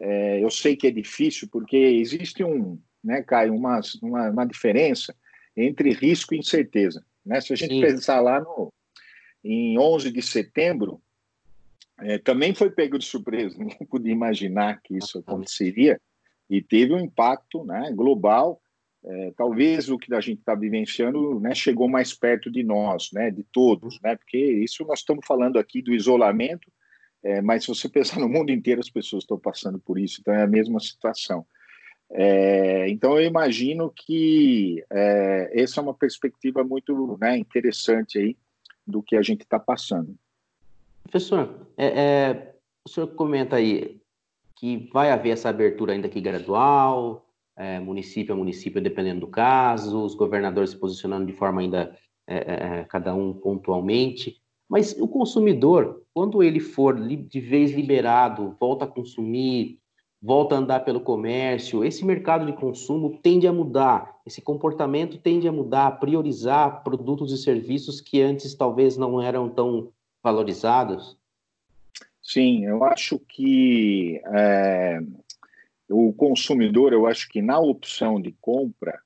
É, 0.00 0.42
eu 0.42 0.50
sei 0.50 0.74
que 0.74 0.86
é 0.86 0.90
difícil, 0.90 1.48
porque 1.50 1.76
existe 1.76 2.42
um, 2.42 2.78
né, 3.04 3.22
Caio, 3.22 3.54
uma, 3.54 3.80
uma, 4.02 4.30
uma 4.30 4.44
diferença 4.44 5.14
entre 5.56 5.92
risco 5.92 6.34
e 6.34 6.38
incerteza. 6.38 7.04
Né? 7.24 7.40
Se 7.40 7.52
a 7.52 7.56
gente 7.56 7.74
Sim. 7.74 7.80
pensar 7.80 8.20
lá 8.20 8.40
no, 8.40 8.72
em 9.44 9.78
11 9.78 10.10
de 10.10 10.22
setembro, 10.22 11.00
é, 12.00 12.18
também 12.18 12.54
foi 12.54 12.70
pego 12.70 12.98
de 12.98 13.04
surpresa, 13.04 13.56
ninguém 13.58 13.86
podia 13.86 14.12
imaginar 14.12 14.80
que 14.82 14.96
isso 14.96 15.18
aconteceria, 15.18 16.00
e 16.48 16.60
teve 16.60 16.92
um 16.92 16.98
impacto 16.98 17.64
né, 17.64 17.92
global 17.94 18.59
é, 19.04 19.32
talvez 19.36 19.88
o 19.88 19.98
que 19.98 20.12
a 20.14 20.20
gente 20.20 20.40
está 20.40 20.54
vivenciando 20.54 21.40
né, 21.40 21.54
chegou 21.54 21.88
mais 21.88 22.12
perto 22.12 22.50
de 22.50 22.62
nós, 22.62 23.10
né, 23.12 23.30
de 23.30 23.42
todos, 23.44 23.98
né, 24.02 24.16
porque 24.16 24.38
isso 24.38 24.84
nós 24.84 25.00
estamos 25.00 25.26
falando 25.26 25.58
aqui 25.58 25.80
do 25.80 25.94
isolamento, 25.94 26.70
é, 27.22 27.40
mas 27.40 27.64
se 27.64 27.68
você 27.68 27.88
pensar 27.90 28.20
no 28.20 28.28
mundo 28.28 28.50
inteiro, 28.50 28.80
as 28.80 28.90
pessoas 28.90 29.24
estão 29.24 29.38
passando 29.38 29.78
por 29.78 29.98
isso, 29.98 30.20
então 30.20 30.34
é 30.34 30.42
a 30.42 30.46
mesma 30.46 30.80
situação. 30.80 31.46
É, 32.12 32.88
então 32.88 33.18
eu 33.18 33.24
imagino 33.24 33.92
que 33.94 34.84
é, 34.90 35.62
essa 35.62 35.80
é 35.80 35.82
uma 35.82 35.94
perspectiva 35.94 36.64
muito 36.64 37.16
né, 37.20 37.38
interessante 37.38 38.18
aí 38.18 38.36
do 38.84 39.02
que 39.02 39.16
a 39.16 39.22
gente 39.22 39.42
está 39.42 39.60
passando. 39.60 40.14
Professor, 41.04 41.66
é, 41.76 41.86
é, 41.86 42.54
o 42.84 42.88
senhor 42.88 43.06
comenta 43.14 43.56
aí 43.56 44.00
que 44.56 44.90
vai 44.92 45.10
haver 45.10 45.30
essa 45.30 45.48
abertura 45.48 45.92
ainda 45.92 46.08
aqui 46.08 46.20
gradual, 46.20 47.29
é, 47.56 47.78
município 47.78 48.34
a 48.34 48.36
município, 48.36 48.80
dependendo 48.80 49.20
do 49.20 49.26
caso, 49.26 50.02
os 50.04 50.14
governadores 50.14 50.70
se 50.70 50.76
posicionando 50.76 51.26
de 51.26 51.32
forma 51.32 51.60
ainda 51.60 51.96
é, 52.26 52.36
é, 52.36 52.80
é, 52.80 52.84
cada 52.84 53.14
um 53.14 53.32
pontualmente. 53.32 54.40
Mas 54.68 54.96
o 55.00 55.08
consumidor, 55.08 56.02
quando 56.14 56.42
ele 56.42 56.60
for 56.60 56.94
de 56.96 57.40
vez 57.40 57.72
liberado, 57.72 58.56
volta 58.60 58.84
a 58.84 58.88
consumir, 58.88 59.80
volta 60.22 60.54
a 60.54 60.58
andar 60.58 60.80
pelo 60.80 61.00
comércio, 61.00 61.84
esse 61.84 62.04
mercado 62.04 62.46
de 62.46 62.52
consumo 62.52 63.18
tende 63.22 63.48
a 63.48 63.52
mudar, 63.52 64.16
esse 64.24 64.40
comportamento 64.40 65.18
tende 65.18 65.48
a 65.48 65.52
mudar, 65.52 65.86
a 65.88 65.92
priorizar 65.92 66.84
produtos 66.84 67.32
e 67.32 67.38
serviços 67.38 68.00
que 68.00 68.20
antes 68.22 68.54
talvez 68.54 68.96
não 68.96 69.20
eram 69.20 69.48
tão 69.48 69.90
valorizados? 70.22 71.18
Sim, 72.22 72.64
eu 72.64 72.84
acho 72.84 73.18
que 73.18 74.20
é, 74.26 75.00
o 75.90 76.12
consumidor, 76.12 76.92
eu 76.92 77.06
acho 77.06 77.28
que 77.28 77.42
na 77.42 77.58
opção 77.58 78.20
de 78.20 78.32
compra, 78.40 79.00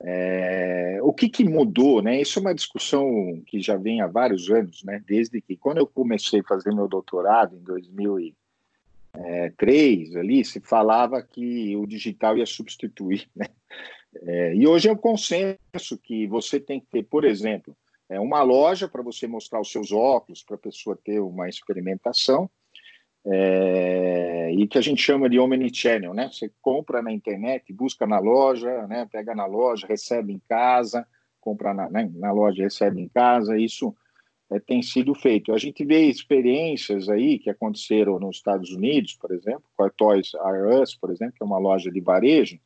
é, 0.00 0.98
o 1.02 1.12
que, 1.12 1.28
que 1.28 1.44
mudou, 1.44 2.00
né? 2.02 2.20
Isso 2.20 2.38
é 2.38 2.42
uma 2.42 2.54
discussão 2.54 3.42
que 3.46 3.60
já 3.60 3.76
vem 3.76 4.00
há 4.00 4.06
vários 4.06 4.50
anos, 4.50 4.82
né? 4.82 5.02
Desde 5.06 5.40
que 5.40 5.56
quando 5.56 5.78
eu 5.78 5.86
comecei 5.86 6.40
a 6.40 6.44
fazer 6.44 6.74
meu 6.74 6.88
doutorado 6.88 7.56
em 7.56 7.62
2003, 7.62 10.16
ali 10.16 10.44
se 10.44 10.60
falava 10.60 11.22
que 11.22 11.76
o 11.76 11.86
digital 11.86 12.36
ia 12.36 12.46
substituir, 12.46 13.28
né? 13.36 13.46
É, 14.22 14.54
e 14.54 14.66
hoje 14.66 14.88
é 14.88 14.92
o 14.92 14.96
consenso 14.96 15.98
que 16.02 16.26
você 16.26 16.60
tem 16.60 16.80
que 16.80 16.86
ter, 16.86 17.04
por 17.04 17.24
exemplo, 17.24 17.74
é 18.08 18.20
uma 18.20 18.42
loja 18.42 18.86
para 18.86 19.02
você 19.02 19.26
mostrar 19.26 19.60
os 19.60 19.70
seus 19.70 19.90
óculos, 19.90 20.42
para 20.42 20.56
a 20.56 20.58
pessoa 20.58 20.98
ter 21.02 21.18
uma 21.20 21.48
experimentação, 21.48 22.50
é, 23.24 24.11
e 24.52 24.66
que 24.66 24.78
a 24.78 24.80
gente 24.80 25.02
chama 25.02 25.28
de 25.28 25.38
omnichannel, 25.38 26.14
né? 26.14 26.28
Você 26.32 26.50
compra 26.60 27.02
na 27.02 27.12
internet, 27.12 27.72
busca 27.72 28.06
na 28.06 28.18
loja, 28.18 28.86
né? 28.86 29.08
Pega 29.10 29.34
na 29.34 29.46
loja, 29.46 29.86
recebe 29.86 30.32
em 30.32 30.40
casa, 30.48 31.06
compra 31.40 31.74
na, 31.74 31.90
né? 31.90 32.10
na 32.14 32.32
loja, 32.32 32.62
recebe 32.62 33.00
em 33.00 33.08
casa. 33.08 33.58
Isso 33.58 33.94
é, 34.50 34.60
tem 34.60 34.82
sido 34.82 35.14
feito. 35.14 35.52
A 35.52 35.58
gente 35.58 35.84
vê 35.84 36.04
experiências 36.04 37.08
aí 37.08 37.38
que 37.38 37.50
aconteceram 37.50 38.18
nos 38.18 38.36
Estados 38.36 38.70
Unidos, 38.70 39.14
por 39.14 39.32
exemplo, 39.32 39.64
com 39.76 39.84
a 39.84 39.90
Toys 39.90 40.32
R 40.34 40.80
Us, 40.80 40.94
por 40.94 41.10
exemplo, 41.10 41.34
que 41.36 41.42
é 41.42 41.46
uma 41.46 41.58
loja 41.58 41.90
de 41.90 42.00
varejo, 42.00 42.58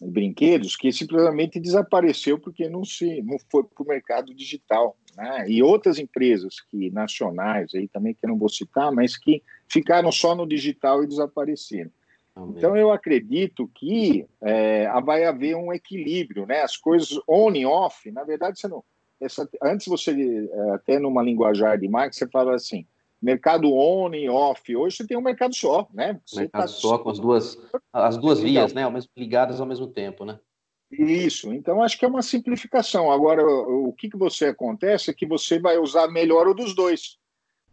brinquedos 0.00 0.76
que 0.76 0.92
simplesmente 0.92 1.58
desapareceu 1.58 2.38
porque 2.38 2.68
não 2.68 2.84
se 2.84 3.22
não 3.22 3.38
foi 3.50 3.64
para 3.64 3.82
o 3.82 3.86
mercado 3.86 4.34
digital 4.34 4.96
né? 5.16 5.48
e 5.48 5.62
outras 5.62 5.98
empresas 5.98 6.60
que 6.60 6.90
nacionais 6.90 7.74
aí 7.74 7.88
também 7.88 8.14
que 8.14 8.26
não 8.26 8.36
vou 8.36 8.50
citar 8.50 8.92
mas 8.92 9.16
que 9.16 9.42
ficaram 9.68 10.10
só 10.12 10.34
no 10.34 10.46
digital 10.46 11.02
e 11.02 11.06
desapareceram 11.06 11.90
Amém. 12.34 12.54
então 12.56 12.76
eu 12.76 12.90
acredito 12.90 13.70
que 13.74 14.26
é, 14.40 14.88
vai 15.02 15.24
haver 15.24 15.56
um 15.56 15.72
equilíbrio 15.72 16.46
né 16.46 16.62
as 16.62 16.76
coisas 16.76 17.18
on 17.28 17.52
e 17.52 17.64
off 17.64 18.10
na 18.10 18.24
verdade 18.24 18.58
você 18.58 18.68
não 18.68 18.84
essa, 19.20 19.48
antes 19.62 19.86
você 19.86 20.48
é, 20.50 20.70
até 20.70 20.98
numa 20.98 21.22
linguajar 21.22 21.78
de 21.78 21.88
marketing 21.88 22.18
você 22.18 22.28
fala 22.28 22.54
assim 22.54 22.86
mercado 23.20 23.72
on 23.72 24.14
e 24.14 24.28
off. 24.28 24.76
Hoje 24.76 24.96
você 24.96 25.06
tem 25.06 25.16
um 25.16 25.22
mercado 25.22 25.54
só, 25.54 25.88
né? 25.92 26.20
Você 26.24 26.40
mercado 26.40 26.62
tá... 26.62 26.68
só 26.68 26.98
com 26.98 27.10
as 27.10 27.18
duas, 27.18 27.58
as 27.92 28.16
duas 28.16 28.40
vias, 28.40 28.72
né? 28.72 28.82
Ligadas 29.16 29.60
ao 29.60 29.66
mesmo 29.66 29.86
tempo, 29.86 30.24
né? 30.24 30.38
Isso. 30.90 31.52
Então 31.52 31.82
acho 31.82 31.98
que 31.98 32.04
é 32.04 32.08
uma 32.08 32.22
simplificação. 32.22 33.10
Agora, 33.10 33.44
o 33.44 33.92
que 33.92 34.08
que 34.08 34.16
você 34.16 34.46
acontece 34.46 35.10
é 35.10 35.14
que 35.14 35.26
você 35.26 35.58
vai 35.58 35.78
usar 35.78 36.08
melhor 36.08 36.46
o 36.46 36.54
dos 36.54 36.74
dois. 36.74 37.18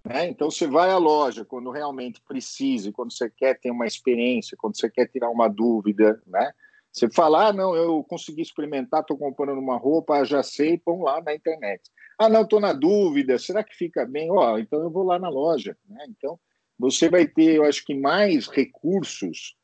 Né? 0.05 0.27
Então 0.27 0.51
você 0.51 0.67
vai 0.67 0.89
à 0.89 0.97
loja 0.97 1.45
quando 1.45 1.71
realmente 1.71 2.21
precisa, 2.21 2.91
quando 2.91 3.13
você 3.13 3.29
quer 3.29 3.59
ter 3.59 3.71
uma 3.71 3.87
experiência, 3.87 4.57
quando 4.57 4.77
você 4.77 4.89
quer 4.89 5.07
tirar 5.07 5.29
uma 5.29 5.47
dúvida, 5.47 6.21
né? 6.27 6.51
Você 6.91 7.09
fala, 7.09 7.47
ah, 7.47 7.53
não, 7.53 7.75
eu 7.75 8.03
consegui 8.03 8.43
experimentar, 8.43 9.01
estou 9.01 9.17
comprando 9.17 9.57
uma 9.57 9.77
roupa, 9.77 10.23
já 10.23 10.43
sei, 10.43 10.77
põe 10.77 11.01
lá 11.01 11.19
na 11.21 11.33
internet. 11.33 11.81
Ah, 12.19 12.29
não, 12.29 12.43
estou 12.43 12.59
na 12.59 12.71
dúvida, 12.71 13.39
será 13.39 13.63
que 13.63 13.75
fica 13.75 14.05
bem? 14.05 14.29
Ó, 14.29 14.53
oh, 14.53 14.59
então 14.59 14.79
eu 14.79 14.91
vou 14.91 15.03
lá 15.03 15.17
na 15.17 15.27
loja. 15.27 15.75
Né? 15.89 16.05
Então, 16.09 16.39
você 16.77 17.09
vai 17.09 17.25
ter, 17.25 17.55
eu 17.55 17.63
acho 17.63 17.83
que, 17.83 17.95
mais 17.95 18.47
recursos 18.47 19.55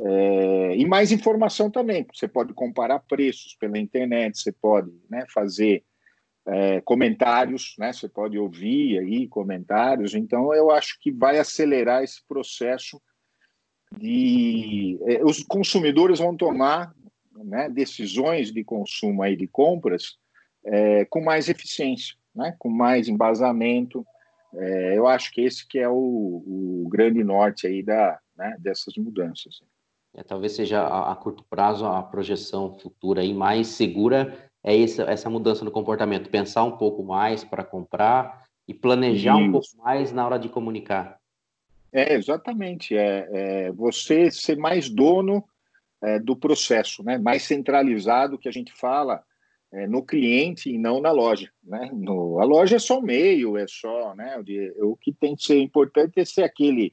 é, 0.00 0.76
e 0.76 0.86
mais 0.86 1.12
informação 1.12 1.70
também. 1.70 2.06
Você 2.14 2.26
pode 2.26 2.54
comparar 2.54 3.00
preços 3.00 3.54
pela 3.56 3.78
internet, 3.78 4.38
você 4.38 4.52
pode 4.52 4.90
né, 5.10 5.26
fazer 5.28 5.84
é, 6.48 6.80
comentários, 6.80 7.74
né? 7.78 7.92
Você 7.92 8.08
pode 8.08 8.38
ouvir 8.38 8.98
aí 8.98 9.28
comentários. 9.28 10.14
Então, 10.14 10.54
eu 10.54 10.70
acho 10.70 10.98
que 11.00 11.12
vai 11.12 11.38
acelerar 11.38 12.02
esse 12.02 12.26
processo 12.26 13.00
de 13.98 14.98
é, 15.06 15.24
os 15.24 15.42
consumidores 15.42 16.18
vão 16.18 16.36
tomar 16.36 16.94
né, 17.44 17.68
decisões 17.68 18.50
de 18.50 18.64
consumo 18.64 19.22
aí 19.22 19.36
de 19.36 19.46
compras 19.46 20.18
é, 20.64 21.04
com 21.04 21.22
mais 21.22 21.48
eficiência, 21.48 22.16
né, 22.34 22.54
com 22.58 22.68
mais 22.68 23.08
embasamento. 23.08 24.06
É, 24.54 24.98
eu 24.98 25.06
acho 25.06 25.30
que 25.32 25.42
esse 25.42 25.66
que 25.66 25.78
é 25.78 25.88
o, 25.88 25.94
o 25.94 26.88
grande 26.90 27.22
norte 27.22 27.66
aí 27.66 27.82
da, 27.82 28.18
né, 28.36 28.56
dessas 28.58 28.94
mudanças. 28.96 29.60
É, 30.14 30.22
talvez 30.22 30.52
seja 30.52 30.80
a, 30.80 31.12
a, 31.12 31.16
curto 31.16 31.44
prazo 31.44 31.86
a 31.86 32.02
projeção 32.02 32.78
futura 32.78 33.20
aí 33.20 33.34
mais 33.34 33.68
segura 33.68 34.47
é 34.68 34.82
essa, 34.82 35.02
essa 35.04 35.30
mudança 35.30 35.64
no 35.64 35.70
comportamento, 35.70 36.28
pensar 36.28 36.62
um 36.64 36.76
pouco 36.76 37.02
mais 37.02 37.42
para 37.42 37.64
comprar 37.64 38.44
e 38.66 38.74
planejar 38.74 39.38
Isso. 39.38 39.48
um 39.48 39.52
pouco 39.52 39.66
mais 39.78 40.12
na 40.12 40.26
hora 40.26 40.38
de 40.38 40.50
comunicar. 40.50 41.18
É, 41.90 42.12
exatamente. 42.12 42.94
É, 42.94 43.28
é 43.32 43.72
você 43.72 44.30
ser 44.30 44.58
mais 44.58 44.90
dono 44.90 45.42
é, 46.02 46.18
do 46.18 46.36
processo, 46.36 47.02
né? 47.02 47.16
mais 47.16 47.44
centralizado, 47.44 48.38
que 48.38 48.46
a 48.46 48.52
gente 48.52 48.70
fala 48.72 49.24
é, 49.72 49.86
no 49.86 50.04
cliente 50.04 50.70
e 50.70 50.76
não 50.76 51.00
na 51.00 51.12
loja. 51.12 51.50
Né? 51.64 51.90
No, 51.94 52.38
a 52.38 52.44
loja 52.44 52.76
é 52.76 52.78
só 52.78 52.98
o 52.98 53.02
meio, 53.02 53.56
é 53.56 53.66
só. 53.66 54.14
Né? 54.14 54.36
O, 54.76 54.92
o 54.92 54.96
que 54.96 55.14
tem 55.14 55.34
que 55.34 55.44
ser 55.44 55.58
importante 55.58 56.20
é 56.20 56.26
ser 56.26 56.42
aquele 56.42 56.92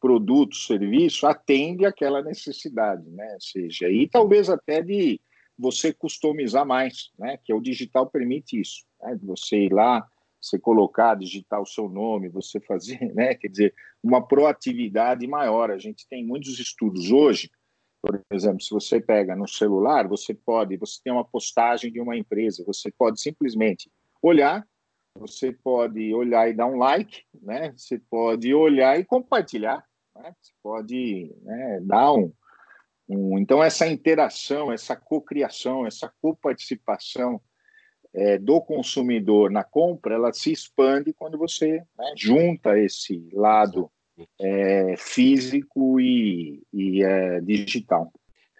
produto, 0.00 0.54
serviço, 0.54 1.26
atende 1.26 1.84
aquela 1.84 2.22
necessidade, 2.22 3.10
né? 3.10 3.36
seja, 3.40 3.88
e 3.90 4.06
talvez 4.06 4.48
até 4.48 4.80
de 4.80 5.20
você 5.58 5.92
customizar 5.92 6.66
mais, 6.66 7.10
né? 7.18 7.38
Que 7.44 7.52
o 7.52 7.60
digital 7.60 8.06
permite 8.08 8.60
isso, 8.60 8.84
né? 9.00 9.18
Você 9.22 9.64
ir 9.64 9.72
lá, 9.72 10.06
você 10.40 10.58
colocar, 10.58 11.14
digitar 11.14 11.60
o 11.60 11.66
seu 11.66 11.88
nome, 11.88 12.28
você 12.28 12.60
fazer, 12.60 13.00
né? 13.14 13.34
Quer 13.34 13.48
dizer, 13.48 13.74
uma 14.02 14.26
proatividade 14.26 15.26
maior. 15.26 15.70
A 15.70 15.78
gente 15.78 16.06
tem 16.08 16.24
muitos 16.24 16.58
estudos 16.58 17.10
hoje, 17.10 17.50
por 18.02 18.20
exemplo, 18.30 18.60
se 18.60 18.70
você 18.70 19.00
pega 19.00 19.34
no 19.34 19.48
celular, 19.48 20.06
você 20.06 20.32
pode, 20.32 20.76
você 20.76 21.00
tem 21.02 21.12
uma 21.12 21.24
postagem 21.24 21.90
de 21.90 22.00
uma 22.00 22.16
empresa, 22.16 22.62
você 22.64 22.90
pode 22.92 23.20
simplesmente 23.20 23.90
olhar, 24.22 24.64
você 25.18 25.52
pode 25.52 26.14
olhar 26.14 26.48
e 26.48 26.54
dar 26.54 26.66
um 26.66 26.76
like, 26.76 27.22
né? 27.42 27.72
Você 27.76 27.98
pode 27.98 28.52
olhar 28.54 28.98
e 29.00 29.04
compartilhar, 29.04 29.84
né? 30.14 30.34
Você 30.40 30.52
pode 30.62 31.34
né, 31.42 31.80
dar 31.82 32.12
um, 32.12 32.32
então 33.08 33.62
essa 33.62 33.86
interação, 33.86 34.72
essa 34.72 34.96
cocriação, 34.96 35.86
essa 35.86 36.12
coparticipação 36.20 37.40
é, 38.12 38.38
do 38.38 38.60
consumidor 38.60 39.50
na 39.50 39.62
compra, 39.62 40.14
ela 40.14 40.32
se 40.32 40.50
expande 40.50 41.12
quando 41.12 41.38
você 41.38 41.82
né, 41.96 42.12
junta 42.16 42.78
esse 42.78 43.28
lado 43.32 43.90
é, 44.40 44.94
físico 44.96 46.00
e, 46.00 46.62
e 46.72 47.02
é, 47.04 47.40
digital. 47.40 48.10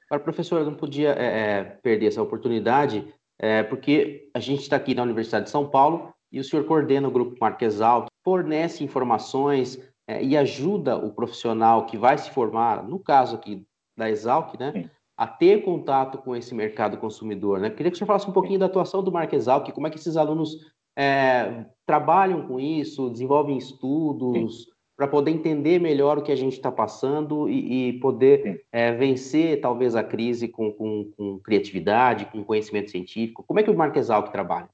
Agora, 0.09 0.23
professor, 0.23 0.61
eu 0.61 0.67
não 0.67 0.75
podia 0.75 1.13
é, 1.13 1.25
é, 1.25 1.65
perder 1.65 2.07
essa 2.07 2.23
oportunidade, 2.23 3.13
é, 3.39 3.63
porque 3.63 4.29
a 4.33 4.39
gente 4.39 4.61
está 4.61 4.77
aqui 4.77 4.95
na 4.95 5.03
Universidade 5.03 5.47
de 5.47 5.51
São 5.51 5.69
Paulo 5.69 6.15
e 6.31 6.39
o 6.39 6.45
senhor 6.45 6.65
coordena 6.67 7.09
o 7.09 7.11
Grupo 7.11 7.37
Marques 7.41 7.81
Alto, 7.81 8.11
fornece 8.23 8.85
informações 8.85 9.81
e 10.21 10.37
ajuda 10.37 10.97
o 10.97 11.13
profissional 11.13 11.87
que 11.87 11.97
vai 11.97 12.17
se 12.17 12.31
formar, 12.31 12.87
no 12.87 12.99
caso 12.99 13.35
aqui 13.35 13.67
da 13.97 14.11
Exalc, 14.11 14.59
né? 14.59 14.73
Sim 14.73 14.91
a 15.17 15.27
ter 15.27 15.63
contato 15.65 16.19
com 16.19 16.37
esse 16.37 16.55
mercado 16.55 16.99
consumidor. 16.99 17.59
Né? 17.59 17.71
Queria 17.71 17.91
que 17.91 17.97
você 17.97 18.05
falasse 18.05 18.29
um 18.29 18.33
pouquinho 18.33 18.59
da 18.59 18.67
atuação 18.67 19.03
do 19.03 19.11
Marquesal, 19.11 19.65
que 19.65 19.73
como 19.73 19.87
é 19.87 19.91
que 19.91 19.99
esses 19.99 20.17
alunos 20.17 20.59
é, 20.95 21.65
trabalham 21.87 22.47
com 22.47 22.61
isso, 22.61 23.09
desenvolvem 23.09 23.57
estudos 23.57 24.67
para 24.95 25.09
poder 25.09 25.31
entender 25.31 25.79
melhor 25.79 26.19
o 26.19 26.23
que 26.23 26.33
a 26.33 26.37
gente 26.37 26.55
está 26.55 26.71
passando 26.71 27.49
e, 27.49 27.89
e 27.89 27.93
poder 28.01 28.65
é, 28.73 28.93
vencer 28.93 29.61
talvez 29.61 29.95
a 29.95 30.03
crise 30.03 30.49
com, 30.49 30.73
com, 30.73 31.11
com, 31.17 31.39
criatividade, 31.39 32.27
com 32.27 32.45
conhecimento 32.45 32.91
científico. 32.91 33.45
Como 33.47 33.61
é 33.61 33.63
que 33.63 33.71
o 33.71 33.77
Marquesal 33.77 34.23
que 34.23 34.33
trabalha? 34.33 34.69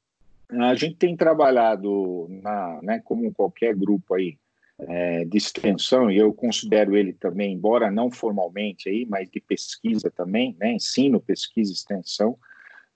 A 0.51 0.75
gente 0.75 0.97
tem 0.97 1.17
trabalhado, 1.17 2.27
na, 2.29 2.79
né, 2.83 3.03
como 3.05 3.33
qualquer 3.33 3.75
grupo 3.75 4.15
aí, 4.15 4.37
é, 4.89 5.25
de 5.25 5.37
extensão, 5.37 6.11
e 6.11 6.19
eu 6.19 6.33
considero 6.33 6.97
ele 6.97 7.13
também, 7.13 7.53
embora 7.53 7.91
não 7.91 8.11
formalmente, 8.11 8.89
aí, 8.89 9.07
mas 9.07 9.31
de 9.31 9.41
pesquisa 9.41 10.11
também, 10.11 10.57
né, 10.59 10.73
ensino, 10.73 11.21
pesquisa 11.21 11.71
e 11.71 11.75
extensão, 11.75 12.37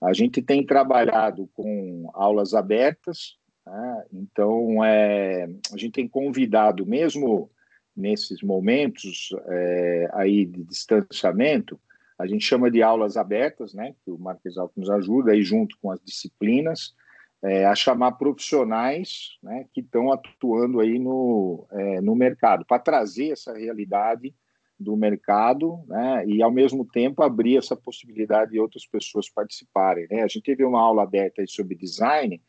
a 0.01 0.13
gente 0.13 0.41
tem 0.41 0.65
trabalhado 0.65 1.49
com 1.53 2.09
aulas 2.13 2.53
abertas, 2.53 3.37
né, 3.65 4.05
então 4.13 4.83
é, 4.83 5.47
a 5.73 5.77
gente 5.77 5.93
tem 5.93 6.07
convidado, 6.07 6.85
mesmo 6.85 7.49
nesses 7.95 8.41
momentos 8.41 9.29
é, 9.47 10.09
aí 10.13 10.45
de 10.45 10.63
distanciamento, 10.63 11.79
a 12.19 12.25
gente 12.25 12.43
chama 12.43 12.69
de 12.69 12.81
aulas 12.81 13.17
abertas, 13.17 13.73
né, 13.73 13.93
que 14.03 14.11
o 14.11 14.17
Marques 14.17 14.57
Alto 14.57 14.79
nos 14.79 14.89
ajuda 14.89 15.31
aí 15.31 15.41
junto 15.41 15.77
com 15.81 15.91
as 15.91 15.99
disciplinas, 16.03 16.93
é, 17.43 17.65
a 17.65 17.75
chamar 17.75 18.13
profissionais 18.13 19.37
né, 19.43 19.65
que 19.73 19.81
estão 19.81 20.11
atuando 20.11 20.79
aí 20.79 20.97
no, 20.97 21.67
é, 21.71 22.01
no 22.01 22.15
mercado, 22.15 22.65
para 22.65 22.79
trazer 22.79 23.31
essa 23.31 23.53
realidade 23.53 24.33
do 24.79 24.95
mercado, 24.95 25.83
né, 25.87 26.25
e 26.27 26.41
ao 26.41 26.51
mesmo 26.51 26.85
tempo 26.85 27.23
abrir 27.23 27.57
essa 27.57 27.75
possibilidade 27.75 28.51
de 28.51 28.59
outras 28.59 28.85
pessoas 28.85 29.29
participarem. 29.29 30.07
Né? 30.09 30.23
A 30.23 30.27
gente 30.27 30.43
teve 30.43 30.63
uma 30.63 30.81
aula 30.81 31.03
aberta 31.03 31.43
sobre 31.47 31.75
design, 31.75 32.41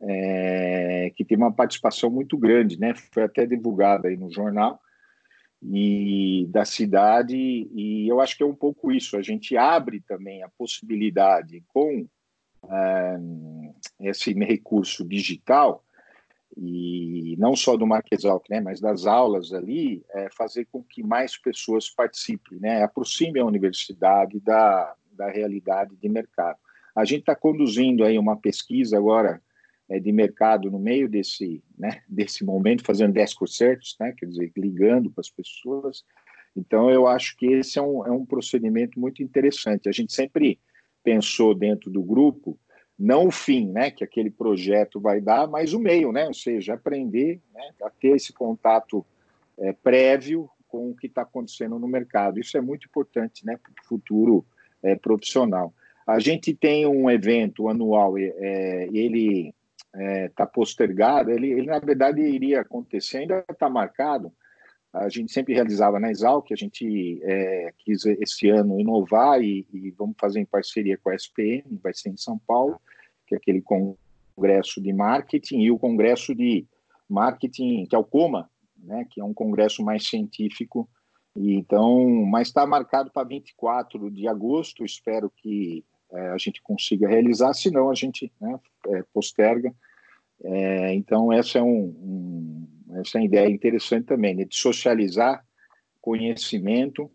é, 0.00 1.12
que 1.16 1.24
tem 1.24 1.36
uma 1.36 1.52
participação 1.52 2.10
muito 2.10 2.36
grande, 2.36 2.78
né? 2.78 2.94
Foi 3.12 3.22
até 3.22 3.46
divulgada 3.46 4.08
aí 4.08 4.16
no 4.16 4.30
jornal 4.30 4.78
e 5.62 6.46
da 6.50 6.64
cidade 6.64 7.36
e 7.36 8.06
eu 8.06 8.20
acho 8.20 8.36
que 8.36 8.42
é 8.42 8.46
um 8.46 8.54
pouco 8.54 8.92
isso. 8.92 9.16
A 9.16 9.22
gente 9.22 9.56
abre 9.56 10.00
também 10.00 10.42
a 10.42 10.50
possibilidade 10.58 11.64
com 11.68 12.06
esse 14.00 14.32
recurso 14.32 15.06
digital 15.06 15.84
e 16.56 17.36
não 17.38 17.56
só 17.56 17.76
do 17.76 17.86
Marquesalc, 17.86 18.48
né, 18.48 18.60
mas 18.60 18.80
das 18.80 19.06
aulas 19.06 19.52
ali, 19.52 20.04
é 20.10 20.28
fazer 20.30 20.66
com 20.70 20.82
que 20.82 21.02
mais 21.02 21.36
pessoas 21.36 21.90
participem, 21.90 22.58
né, 22.60 22.82
aproxime 22.82 23.40
a 23.40 23.44
universidade 23.44 24.38
da, 24.40 24.94
da 25.12 25.28
realidade 25.30 25.96
de 25.96 26.08
mercado. 26.08 26.58
A 26.94 27.04
gente 27.04 27.20
está 27.20 27.34
conduzindo 27.34 28.04
aí 28.04 28.18
uma 28.18 28.36
pesquisa 28.36 28.96
agora 28.96 29.42
é, 29.88 29.98
de 29.98 30.12
mercado 30.12 30.70
no 30.70 30.78
meio 30.78 31.08
desse, 31.08 31.62
né, 31.76 32.02
desse 32.08 32.44
momento, 32.44 32.84
fazendo 32.84 33.12
10 33.12 33.34
concertos, 33.34 33.96
né, 33.98 34.14
quer 34.16 34.26
dizer, 34.26 34.52
ligando 34.56 35.10
para 35.10 35.22
as 35.22 35.30
pessoas. 35.30 36.04
Então, 36.56 36.88
eu 36.88 37.08
acho 37.08 37.36
que 37.36 37.46
esse 37.46 37.80
é 37.80 37.82
um, 37.82 38.06
é 38.06 38.10
um 38.12 38.24
procedimento 38.24 38.98
muito 39.00 39.22
interessante. 39.24 39.88
A 39.88 39.92
gente 39.92 40.12
sempre 40.12 40.60
pensou 41.04 41.54
dentro 41.54 41.90
do 41.90 42.02
grupo, 42.02 42.58
não 42.98 43.26
o 43.26 43.30
fim, 43.30 43.70
né, 43.70 43.90
que 43.90 44.02
aquele 44.02 44.30
projeto 44.30 44.98
vai 44.98 45.20
dar, 45.20 45.46
mas 45.46 45.74
o 45.74 45.78
meio, 45.78 46.10
né, 46.10 46.26
ou 46.26 46.34
seja, 46.34 46.74
aprender 46.74 47.40
né, 47.52 47.70
a 47.82 47.90
ter 47.90 48.16
esse 48.16 48.32
contato 48.32 49.04
é, 49.58 49.72
prévio 49.72 50.48
com 50.66 50.90
o 50.90 50.96
que 50.96 51.06
está 51.06 51.22
acontecendo 51.22 51.78
no 51.78 51.86
mercado. 51.86 52.40
Isso 52.40 52.56
é 52.56 52.60
muito 52.60 52.86
importante 52.86 53.44
né, 53.44 53.56
para 53.56 53.70
o 53.70 53.86
futuro 53.86 54.44
é, 54.82 54.96
profissional. 54.96 55.72
A 56.06 56.18
gente 56.18 56.54
tem 56.54 56.86
um 56.86 57.10
evento 57.10 57.68
anual, 57.68 58.16
é, 58.18 58.88
ele 58.92 59.54
está 59.92 60.44
é, 60.44 60.46
postergado, 60.46 61.30
ele, 61.30 61.52
ele, 61.52 61.66
na 61.66 61.78
verdade 61.78 62.20
iria 62.20 62.60
acontecer, 62.60 63.18
ainda 63.18 63.44
está 63.48 63.68
marcado. 63.68 64.32
A 64.94 65.08
gente 65.08 65.32
sempre 65.32 65.52
realizava 65.54 65.98
na 65.98 66.08
Exalc, 66.08 66.52
a 66.52 66.56
gente 66.56 67.20
é, 67.24 67.74
quis 67.78 68.06
esse 68.06 68.48
ano 68.48 68.78
inovar 68.78 69.42
e, 69.42 69.66
e, 69.72 69.90
vamos 69.90 70.14
fazer 70.16 70.38
em 70.38 70.46
parceria 70.46 70.96
com 70.96 71.10
a 71.10 71.16
SPM, 71.16 71.64
vai 71.82 71.92
ser 71.92 72.10
em 72.10 72.16
São 72.16 72.38
Paulo, 72.38 72.80
que 73.26 73.34
é 73.34 73.38
aquele 73.38 73.60
congresso 73.60 74.80
de 74.80 74.92
marketing, 74.92 75.62
e 75.62 75.70
o 75.72 75.78
congresso 75.78 76.32
de 76.32 76.64
marketing, 77.08 77.86
que 77.86 77.96
é 77.96 77.98
o 77.98 78.04
COMA, 78.04 78.48
né, 78.78 79.04
que 79.10 79.20
é 79.20 79.24
um 79.24 79.34
congresso 79.34 79.82
mais 79.82 80.06
científico. 80.06 80.88
E 81.36 81.54
então, 81.54 82.06
mas 82.26 82.46
está 82.46 82.64
marcado 82.64 83.10
para 83.10 83.26
24 83.26 84.08
de 84.12 84.28
agosto. 84.28 84.84
Espero 84.84 85.28
que 85.28 85.84
é, 86.12 86.28
a 86.28 86.38
gente 86.38 86.62
consiga 86.62 87.08
realizar, 87.08 87.52
senão 87.54 87.90
a 87.90 87.94
gente 87.94 88.32
né, 88.40 88.60
é, 88.88 89.02
posterga. 89.12 89.74
É, 90.44 90.94
então, 90.94 91.32
essa 91.32 91.58
é, 91.58 91.62
um, 91.62 91.84
um, 92.88 93.00
essa 93.00 93.16
é 93.16 93.20
uma 93.20 93.26
ideia 93.26 93.48
interessante 93.48 94.06
também, 94.06 94.34
né, 94.34 94.44
de 94.44 94.56
socializar 94.56 95.44
conhecimento 96.00 97.10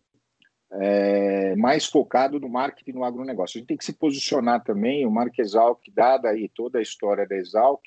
é, 0.71 1.55
mais 1.55 1.85
focado 1.85 2.39
no 2.39 2.49
marketing 2.49 2.91
no 2.91 3.03
agronegócio. 3.03 3.57
A 3.57 3.59
gente 3.59 3.67
tem 3.67 3.77
que 3.77 3.85
se 3.85 3.93
posicionar 3.93 4.63
também, 4.63 5.05
o 5.05 5.11
Mark 5.11 5.37
Exalc, 5.37 5.79
dada 5.93 6.29
aí 6.29 6.49
toda 6.49 6.79
a 6.79 6.81
história 6.81 7.27
da 7.27 7.35
Exalc, 7.35 7.81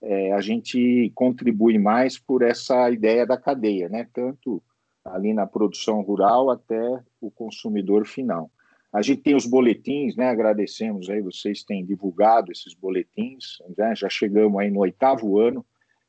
é, 0.00 0.32
a 0.32 0.40
gente 0.40 1.10
contribui 1.14 1.76
mais 1.76 2.18
por 2.18 2.42
essa 2.42 2.88
ideia 2.90 3.26
da 3.26 3.36
cadeia, 3.36 3.88
né? 3.88 4.08
tanto 4.12 4.62
ali 5.04 5.32
na 5.32 5.46
produção 5.46 6.00
rural 6.02 6.50
até 6.50 7.00
o 7.20 7.30
consumidor 7.30 8.06
final. 8.06 8.50
A 8.92 9.02
gente 9.02 9.22
tem 9.22 9.34
os 9.34 9.46
boletins, 9.46 10.16
né? 10.16 10.28
Agradecemos 10.28 11.10
aí, 11.10 11.20
vocês 11.20 11.62
têm 11.62 11.84
divulgado 11.84 12.50
esses 12.50 12.72
boletins, 12.74 13.58
né? 13.76 13.94
já 13.94 14.08
chegamos 14.08 14.58
aí 14.58 14.70
no 14.70 14.80
oitavo 14.80 15.38
ano, 15.38 15.64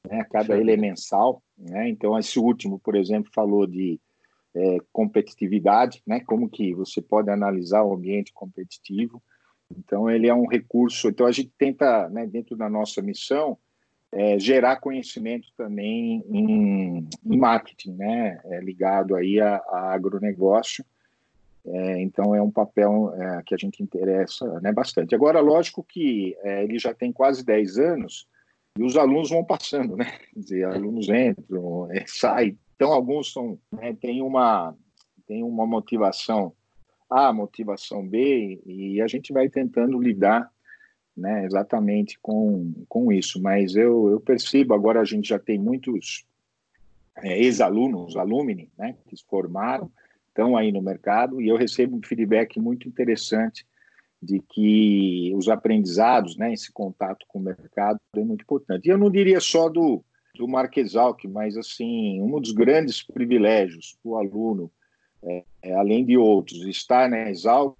né? 0.09 0.25
Cada 0.31 0.57
ele 0.57 0.71
é 0.71 0.77
mensal, 0.77 1.43
né? 1.57 1.89
Então, 1.89 2.17
esse 2.17 2.39
último, 2.39 2.79
por 2.79 2.95
exemplo, 2.95 3.31
falou 3.33 3.67
de 3.67 3.99
é, 4.55 4.77
competitividade, 4.93 6.01
né? 6.07 6.21
Como 6.21 6.49
que 6.49 6.73
você 6.73 7.01
pode 7.01 7.29
analisar 7.29 7.83
o 7.83 7.93
ambiente 7.93 8.31
competitivo. 8.31 9.21
Então, 9.77 10.09
ele 10.09 10.27
é 10.27 10.33
um 10.33 10.47
recurso. 10.47 11.09
Então, 11.09 11.27
a 11.27 11.31
gente 11.31 11.51
tenta, 11.57 12.09
né, 12.09 12.25
dentro 12.25 12.55
da 12.55 12.69
nossa 12.69 13.01
missão, 13.01 13.57
é, 14.11 14.39
gerar 14.39 14.77
conhecimento 14.77 15.49
também 15.55 16.23
em, 16.29 17.07
em 17.25 17.37
marketing, 17.37 17.91
né? 17.91 18.39
É, 18.45 18.61
ligado 18.61 19.15
aí 19.15 19.39
a, 19.39 19.57
a 19.57 19.93
agronegócio 19.93 20.83
é, 21.65 22.01
então 22.01 22.33
é 22.33 22.41
um 22.41 22.51
papel 22.51 23.13
é, 23.15 23.43
que 23.45 23.53
a 23.53 23.57
gente 23.57 23.83
interessa 23.83 24.45
né, 24.61 24.71
bastante. 24.71 25.13
Agora, 25.13 25.39
lógico 25.39 25.83
que 25.83 26.35
é, 26.41 26.63
ele 26.63 26.79
já 26.79 26.93
tem 26.93 27.11
quase 27.11 27.43
10 27.43 27.77
anos 27.77 28.27
e 28.77 28.83
os 28.83 28.95
alunos 28.95 29.29
vão 29.29 29.43
passando, 29.43 29.95
né? 29.95 30.05
Quer 30.33 30.39
dizer, 30.39 30.65
alunos 30.65 31.09
entram, 31.09 31.91
é, 31.91 32.05
saem. 32.07 32.57
Então, 32.75 32.93
alguns 32.93 33.33
são, 33.33 33.59
né, 33.71 33.93
têm 33.99 34.21
uma, 34.21 34.73
tem 35.27 35.43
uma 35.43 35.67
motivação 35.67 36.53
A, 37.09 37.33
motivação 37.33 38.07
B, 38.07 38.61
e 38.65 39.01
a 39.01 39.07
gente 39.07 39.33
vai 39.33 39.49
tentando 39.49 39.99
lidar 39.99 40.49
né, 41.15 41.45
exatamente 41.45 42.17
com, 42.21 42.73
com 42.87 43.11
isso. 43.11 43.41
Mas 43.41 43.75
eu, 43.75 44.09
eu 44.09 44.21
percebo, 44.21 44.73
agora 44.73 45.01
a 45.01 45.05
gente 45.05 45.27
já 45.27 45.37
tem 45.37 45.59
muitos 45.59 46.25
é, 47.17 47.37
ex-alunos, 47.37 48.15
alumni, 48.15 48.69
né, 48.77 48.95
que 49.07 49.17
se 49.17 49.25
formaram, 49.25 49.91
estão 50.29 50.55
aí 50.55 50.71
no 50.71 50.81
mercado 50.81 51.41
e 51.41 51.47
eu 51.47 51.57
recebo 51.57 51.97
um 51.97 52.01
feedback 52.01 52.59
muito 52.59 52.87
interessante 52.87 53.65
de 54.21 54.39
que 54.39 55.31
os 55.35 55.47
aprendizados, 55.47 56.35
né, 56.35 56.53
esse 56.53 56.71
contato 56.71 57.25
com 57.27 57.39
o 57.39 57.41
mercado 57.41 57.99
é 58.15 58.19
muito 58.19 58.41
importante. 58.41 58.85
E 58.85 58.91
eu 58.91 58.97
não 58.97 59.09
diria 59.09 59.39
só 59.39 59.69
do, 59.69 60.03
do 60.35 60.47
Marquesalc, 60.47 61.25
mas 61.25 61.57
assim, 61.57 62.21
um 62.21 62.39
dos 62.39 62.51
grandes 62.51 63.01
privilégios 63.01 63.97
do 64.03 64.15
aluno, 64.15 64.71
é, 65.23 65.43
é, 65.61 65.73
além 65.75 66.05
de 66.05 66.17
outros, 66.17 66.65
estar 66.65 67.09
na 67.09 67.29
Exalc, 67.29 67.77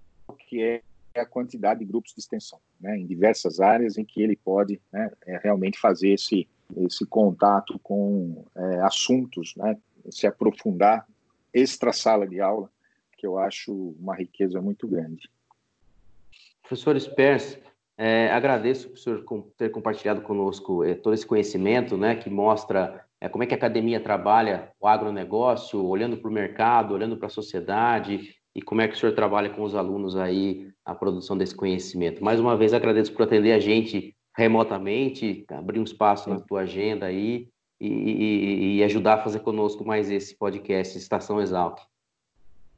que 0.48 0.62
é 0.62 0.82
a 1.16 1.26
quantidade 1.26 1.82
de 1.82 1.86
grupos 1.86 2.14
de 2.14 2.22
extensão, 2.22 2.60
né, 2.80 2.98
em 2.98 3.06
diversas 3.06 3.60
áreas 3.60 3.98
em 3.98 4.06
que 4.06 4.22
ele 4.22 4.38
pode 4.38 4.82
né, 4.92 5.12
é, 5.28 5.38
realmente 5.44 5.78
fazer 5.78 6.12
esse, 6.12 6.48
esse 6.78 7.06
contato 7.06 7.78
com 7.80 8.46
é, 8.56 8.82
assuntos, 8.82 9.54
né, 9.58 9.78
se 10.10 10.26
aprofundar 10.26 11.06
extra 11.54 11.92
sala 11.94 12.28
de 12.28 12.40
aula, 12.40 12.70
que 13.18 13.26
eu 13.26 13.38
acho 13.38 13.96
uma 14.00 14.16
riqueza 14.16 14.62
muito 14.62 14.88
grande. 14.88 15.30
Professor 16.62 17.00
Spers, 17.00 17.58
é, 17.98 18.32
agradeço 18.32 18.90
por 18.90 18.98
senhor 18.98 19.26
ter 19.58 19.70
compartilhado 19.70 20.22
conosco 20.22 20.84
é, 20.84 20.94
todo 20.94 21.14
esse 21.14 21.26
conhecimento, 21.26 21.98
né, 21.98 22.16
que 22.16 22.30
mostra 22.30 23.04
é, 23.20 23.28
como 23.28 23.44
é 23.44 23.48
que 23.48 23.54
a 23.54 23.58
academia 23.58 24.00
trabalha 24.00 24.72
o 24.80 24.88
agronegócio, 24.88 25.86
olhando 25.86 26.16
para 26.18 26.30
o 26.30 26.34
mercado, 26.34 26.94
olhando 26.94 27.18
para 27.18 27.28
a 27.28 27.30
sociedade, 27.30 28.36
e 28.56 28.62
como 28.62 28.82
é 28.82 28.88
que 28.88 28.96
o 28.96 28.98
senhor 28.98 29.14
trabalha 29.14 29.50
com 29.50 29.64
os 29.64 29.76
alunos 29.76 30.16
aí 30.16 30.70
a 30.86 30.96
produção 30.96 31.38
desse 31.38 31.56
conhecimento. 31.56 32.24
Mais 32.24 32.40
uma 32.40 32.56
vez, 32.56 32.74
agradeço 32.74 33.14
por 33.14 33.24
atender 33.24 33.52
a 33.52 33.60
gente 33.60 34.16
remotamente, 34.36 35.46
abrir 35.50 35.80
um 35.80 35.84
espaço 35.84 36.30
na 36.30 36.40
tua 36.40 36.62
agenda 36.62 37.06
aí, 37.06 37.50
e, 37.80 38.78
e, 38.78 38.84
ajudar 38.84 39.16
a 39.16 39.24
fazer 39.24 39.40
conosco 39.40 39.86
mais 39.86 40.12
esse 40.12 40.36
podcast 40.36 40.98
Estação 40.98 41.42
Exalc. 41.42 41.80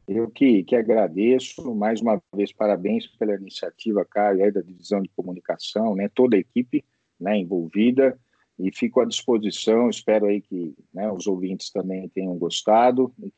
Eu 0.07 0.29
que, 0.29 0.63
que 0.63 0.75
agradeço, 0.75 1.73
mais 1.73 2.01
uma 2.01 2.21
vez, 2.35 2.51
parabéns 2.51 3.07
pela 3.07 3.35
iniciativa, 3.35 4.05
Caio, 4.05 4.53
da 4.53 4.61
Divisão 4.61 5.01
de 5.01 5.09
Comunicação, 5.09 5.95
né, 5.95 6.09
toda 6.13 6.35
a 6.35 6.39
equipe 6.39 6.83
né, 7.19 7.37
envolvida, 7.37 8.19
e 8.59 8.71
fico 8.71 8.99
à 8.99 9.05
disposição, 9.05 9.89
espero 9.89 10.25
aí 10.27 10.41
que 10.41 10.75
né, 10.93 11.11
os 11.11 11.25
ouvintes 11.27 11.71
também 11.71 12.07
tenham 12.09 12.37
gostado, 12.37 13.13
e 13.19 13.31